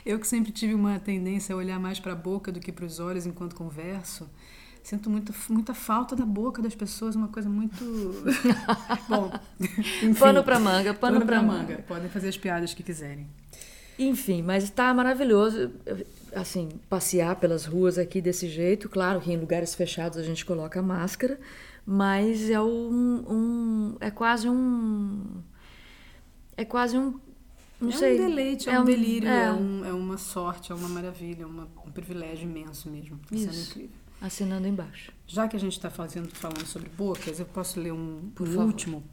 Eu 0.05 0.19
que 0.19 0.27
sempre 0.27 0.51
tive 0.51 0.73
uma 0.73 0.99
tendência 0.99 1.53
a 1.53 1.57
olhar 1.57 1.79
mais 1.79 1.99
para 1.99 2.13
a 2.13 2.15
boca 2.15 2.51
do 2.51 2.59
que 2.59 2.71
para 2.71 2.85
os 2.85 2.99
olhos 2.99 3.25
enquanto 3.25 3.55
converso 3.55 4.29
sinto 4.89 5.08
muito, 5.08 5.32
muita 5.49 5.73
falta 5.73 6.15
da 6.15 6.25
boca 6.25 6.63
das 6.63 6.73
pessoas, 6.73 7.15
uma 7.15 7.28
coisa 7.28 7.47
muito. 7.47 7.75
Bom, 9.08 9.32
enfim, 9.60 10.15
pano 10.15 10.43
para 10.43 10.60
manga, 10.60 10.95
pano, 10.95 11.17
pano 11.17 11.25
para 11.28 11.41
manga. 11.43 11.73
manga. 11.73 11.84
Podem 11.88 12.10
fazer 12.10 12.30
as 12.30 12.38
piadas 12.38 12.73
que 12.73 12.82
quiserem. 12.82 13.28
Enfim, 13.99 14.41
mas 14.41 14.63
está 14.63 14.91
maravilhoso, 14.91 15.71
assim, 16.34 16.69
passear 16.89 17.36
pelas 17.36 17.65
ruas 17.65 17.99
aqui 17.99 18.19
desse 18.19 18.49
jeito. 18.49 18.89
Claro 18.89 19.21
que 19.21 19.32
em 19.32 19.38
lugares 19.38 19.75
fechados 19.75 20.17
a 20.17 20.23
gente 20.23 20.43
coloca 20.43 20.82
máscara, 20.82 21.39
mas 21.86 22.49
é 22.49 22.60
um, 22.60 23.25
um 23.30 23.97
é 23.99 24.10
quase 24.10 24.49
um 24.49 25.43
é 26.58 26.65
quase 26.65 26.97
um 26.97 27.19
não 27.80 27.89
é 27.89 27.91
sei. 27.91 28.19
um 28.19 28.28
deleite, 28.28 28.69
é, 28.69 28.73
é 28.73 28.80
um, 28.80 28.86
delírio, 28.86 29.30
é. 29.30 29.43
é. 29.43 29.52
um, 29.52 29.86
é 29.86 29.93
uma 29.93 30.17
sorte, 30.17 30.71
é 30.71 30.75
uma 30.75 30.89
maravilha, 30.89 31.43
é 31.43 31.45
uma, 31.45 31.67
um 31.86 31.91
privilégio 31.91 32.49
imenso 32.49 32.89
mesmo. 32.89 33.19
Tá 33.19 33.38
sendo 33.38 33.56
incrível 33.56 33.98
assinando 34.21 34.67
embaixo. 34.67 35.12
Já 35.27 35.47
que 35.47 35.55
a 35.55 35.60
gente 35.60 35.73
está 35.73 35.89
falando 35.89 36.65
sobre 36.65 36.89
bocas, 36.89 37.39
eu 37.39 37.45
posso 37.45 37.79
ler 37.79 37.93
um 37.93 38.32
por 38.36 38.47
último. 38.47 39.03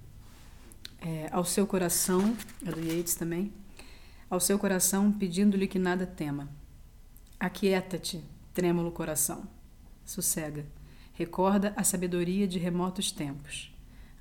É, 1.00 1.28
ao 1.30 1.44
seu 1.44 1.66
coração, 1.66 2.36
é 2.64 2.70
do 2.70 2.80
Yates 2.80 3.14
também. 3.14 3.52
Ao 4.28 4.40
seu 4.40 4.58
coração, 4.58 5.12
pedindo-lhe 5.12 5.68
que 5.68 5.78
nada 5.78 6.06
tema. 6.06 6.48
Aquieta-te, 7.38 8.24
trêmulo 8.52 8.90
coração. 8.90 9.46
Sossega. 10.04 10.66
Recorda 11.12 11.72
a 11.76 11.84
sabedoria 11.84 12.48
de 12.48 12.58
remotos 12.58 13.12
tempos. 13.12 13.72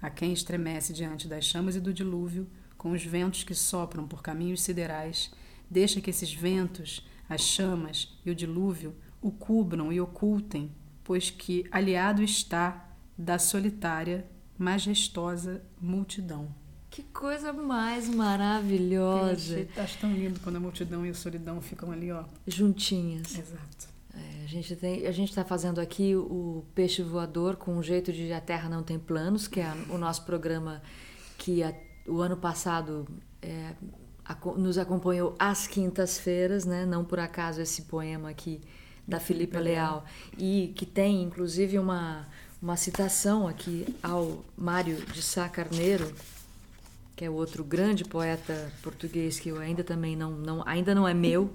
A 0.01 0.09
quem 0.09 0.33
estremece 0.33 0.93
diante 0.93 1.27
das 1.27 1.45
chamas 1.45 1.75
e 1.75 1.79
do 1.79 1.93
dilúvio, 1.93 2.47
com 2.77 2.91
os 2.91 3.03
ventos 3.03 3.43
que 3.43 3.55
sopram 3.55 4.07
por 4.07 4.21
caminhos 4.21 4.61
siderais, 4.61 5.31
deixa 5.69 5.99
que 5.99 6.09
esses 6.09 6.33
ventos, 6.33 7.07
as 7.27 7.41
chamas 7.41 8.15
e 8.23 8.29
o 8.29 8.35
dilúvio 8.35 8.95
o 9.25 9.31
cubram 9.31 9.91
e 9.91 9.99
ocultem 9.99 10.71
pois 11.05 11.29
que 11.29 11.63
aliado 11.71 12.21
está 12.21 12.89
da 13.17 13.39
solitária, 13.39 14.25
majestosa 14.57 15.61
multidão. 15.79 16.53
Que 16.89 17.03
coisa 17.03 17.53
mais 17.53 18.09
maravilhosa. 18.09 19.67
Eu 19.75 19.83
acho 19.83 19.97
tão 19.99 20.11
lindo 20.11 20.39
quando 20.39 20.55
a 20.55 20.59
multidão 20.59 21.05
e 21.05 21.09
a 21.09 21.13
solidão 21.13 21.61
ficam 21.61 21.91
ali, 21.91 22.11
ó. 22.11 22.23
Juntinhas. 22.47 23.37
Exato. 23.37 23.87
É, 24.13 24.43
a 24.43 24.47
gente 24.47 24.75
tem, 24.75 25.05
a 25.05 25.11
gente 25.11 25.29
está 25.29 25.43
fazendo 25.43 25.79
aqui 25.79 26.15
o 26.15 26.65
peixe 26.73 27.03
voador 27.03 27.57
com 27.57 27.77
um 27.77 27.83
jeito 27.83 28.11
de 28.11 28.31
a 28.33 28.41
Terra 28.41 28.67
não 28.67 28.81
tem 28.81 28.97
planos, 28.97 29.47
que 29.47 29.59
é 29.59 29.71
o 29.89 29.97
nosso 29.97 30.25
programa 30.25 30.81
que 31.37 31.61
a, 31.61 31.73
o 32.07 32.21
ano 32.21 32.37
passado 32.37 33.05
é, 33.41 33.75
a, 34.23 34.35
nos 34.57 34.77
acompanhou 34.77 35.35
às 35.37 35.67
quintas-feiras, 35.67 36.65
né? 36.65 36.85
Não 36.85 37.03
por 37.03 37.19
acaso 37.19 37.61
esse 37.61 37.83
poema 37.83 38.29
aqui 38.29 38.61
da 39.07 39.19
Filipa 39.19 39.59
Leal. 39.59 40.05
E 40.37 40.73
que 40.75 40.85
tem 40.85 41.23
inclusive 41.23 41.77
uma 41.79 42.25
uma 42.61 42.75
citação 42.75 43.47
aqui 43.47 43.85
ao 44.01 44.43
Mário 44.57 44.95
de 45.13 45.21
Sá 45.21 45.47
Carneiro, 45.47 46.11
que 47.15 47.23
é 47.23 47.29
outro 47.29 47.63
grande 47.63 48.03
poeta 48.03 48.71
português 48.81 49.39
que 49.39 49.49
eu 49.49 49.59
ainda 49.59 49.83
também 49.83 50.15
não, 50.15 50.31
não 50.31 50.67
ainda 50.67 50.95
não 50.95 51.07
é 51.07 51.13
meu, 51.13 51.53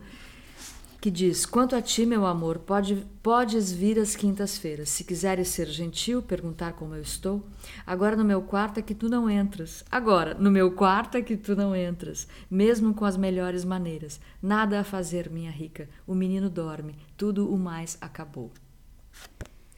que 1.01 1.11
diz: 1.11 1.47
Quanto 1.47 1.75
a 1.75 1.81
ti, 1.81 2.05
meu 2.05 2.27
amor, 2.27 2.59
pode, 2.59 3.07
podes 3.23 3.73
vir 3.73 3.99
às 3.99 4.15
quintas-feiras. 4.15 4.91
Se 4.91 5.03
quiseres 5.03 5.49
ser 5.49 5.67
gentil, 5.67 6.23
perguntar 6.23 6.75
como 6.75 6.95
eu 6.95 7.01
estou. 7.01 7.43
Agora 7.87 8.15
no 8.15 8.25
meu 8.25 8.43
quarto 8.43 8.79
é 8.79 8.83
que 8.83 8.95
tu 8.95 9.09
não 9.09 9.29
entras. 9.31 9.83
Agora, 9.91 10.35
no 10.35 10.51
meu 10.51 10.73
quarto 10.73 11.17
é 11.17 11.23
que 11.23 11.37
tu 11.37 11.57
não 11.57 11.75
entras, 11.75 12.29
mesmo 12.51 12.93
com 12.93 13.05
as 13.05 13.17
melhores 13.17 13.65
maneiras. 13.65 14.21
Nada 14.43 14.81
a 14.81 14.85
fazer, 14.85 15.31
minha 15.31 15.51
rica. 15.51 15.89
O 16.07 16.15
menino 16.15 16.51
dorme, 16.51 16.95
tudo 17.17 17.53
o 17.53 17.59
mais 17.59 17.97
acabou. 18.01 18.53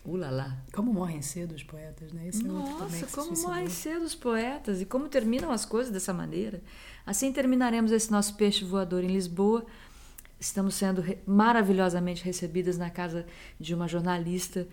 Ulala. 0.04 0.58
Como 0.72 0.92
morrem 0.92 1.22
cedo 1.22 1.54
os 1.54 1.62
poetas, 1.62 2.12
né? 2.12 2.26
Esse 2.26 2.42
Nossa, 2.42 2.96
é 2.96 3.08
como 3.08 3.40
morrem 3.42 3.68
cedo 3.68 4.04
os 4.04 4.16
poetas 4.16 4.80
e 4.80 4.85
como 4.85 5.08
terminam 5.08 5.52
as 5.52 5.64
coisas 5.64 5.92
dessa 5.92 6.12
maneira. 6.12 6.61
Assim 7.06 7.32
terminaremos 7.32 7.92
esse 7.92 8.11
nosso 8.11 8.35
peixe 8.35 8.64
voador 8.64 9.04
em 9.04 9.08
Lisboa 9.12 9.64
estamos 10.42 10.74
sendo 10.74 11.05
maravilhosamente 11.24 12.24
recebidas 12.24 12.76
na 12.76 12.90
casa 12.90 13.24
de 13.61 13.74
uma 13.74 13.87
jornalista 13.87 14.66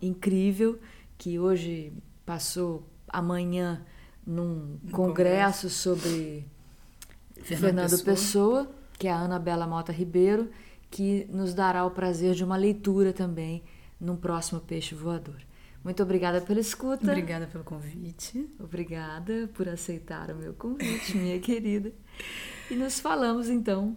incrível 0.00 0.78
que 1.16 1.38
hoje 1.38 1.92
passou 2.26 2.86
amanhã 3.08 3.84
num 4.26 4.78
congresso, 4.92 4.96
congresso, 4.96 5.70
sobre 5.70 6.46
Fernando, 7.42 7.60
Fernando 7.60 7.90
Pessoa. 7.90 8.04
Pessoa, 8.04 8.70
que 8.98 9.08
é 9.08 9.12
a 9.12 9.16
Ana 9.16 9.38
Bela 9.38 9.66
Mota 9.66 9.92
Ribeiro, 9.92 10.50
que 10.90 11.26
nos 11.30 11.54
dará 11.54 11.84
o 11.86 11.90
prazer 11.90 12.34
de 12.34 12.44
uma 12.44 12.56
leitura 12.56 13.14
também 13.14 13.62
num 13.98 14.16
próximo 14.16 14.60
Peixe 14.60 14.94
Voador. 14.94 15.40
Muito 15.82 16.02
obrigada 16.02 16.40
pela 16.40 16.60
escuta. 16.60 17.04
Obrigada 17.06 17.46
pelo 17.46 17.64
convite. 17.64 18.46
Obrigada 18.58 19.48
por 19.54 19.68
aceitar 19.68 20.30
o 20.30 20.36
meu 20.36 20.52
convite, 20.52 21.16
minha 21.16 21.38
querida. 21.40 21.92
E 22.70 22.74
nos 22.74 23.00
falamos 23.00 23.48
então 23.48 23.96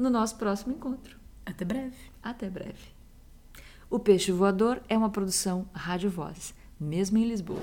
no 0.00 0.08
nosso 0.08 0.36
próximo 0.36 0.72
encontro. 0.72 1.18
Até 1.44 1.64
breve. 1.64 1.96
Até 2.22 2.48
breve. 2.48 2.94
O 3.90 3.98
Peixe 3.98 4.32
Voador 4.32 4.80
é 4.88 4.96
uma 4.96 5.10
produção 5.10 5.68
Rádio 5.74 6.08
Vozes, 6.08 6.54
mesmo 6.78 7.18
em 7.18 7.28
Lisboa. 7.28 7.60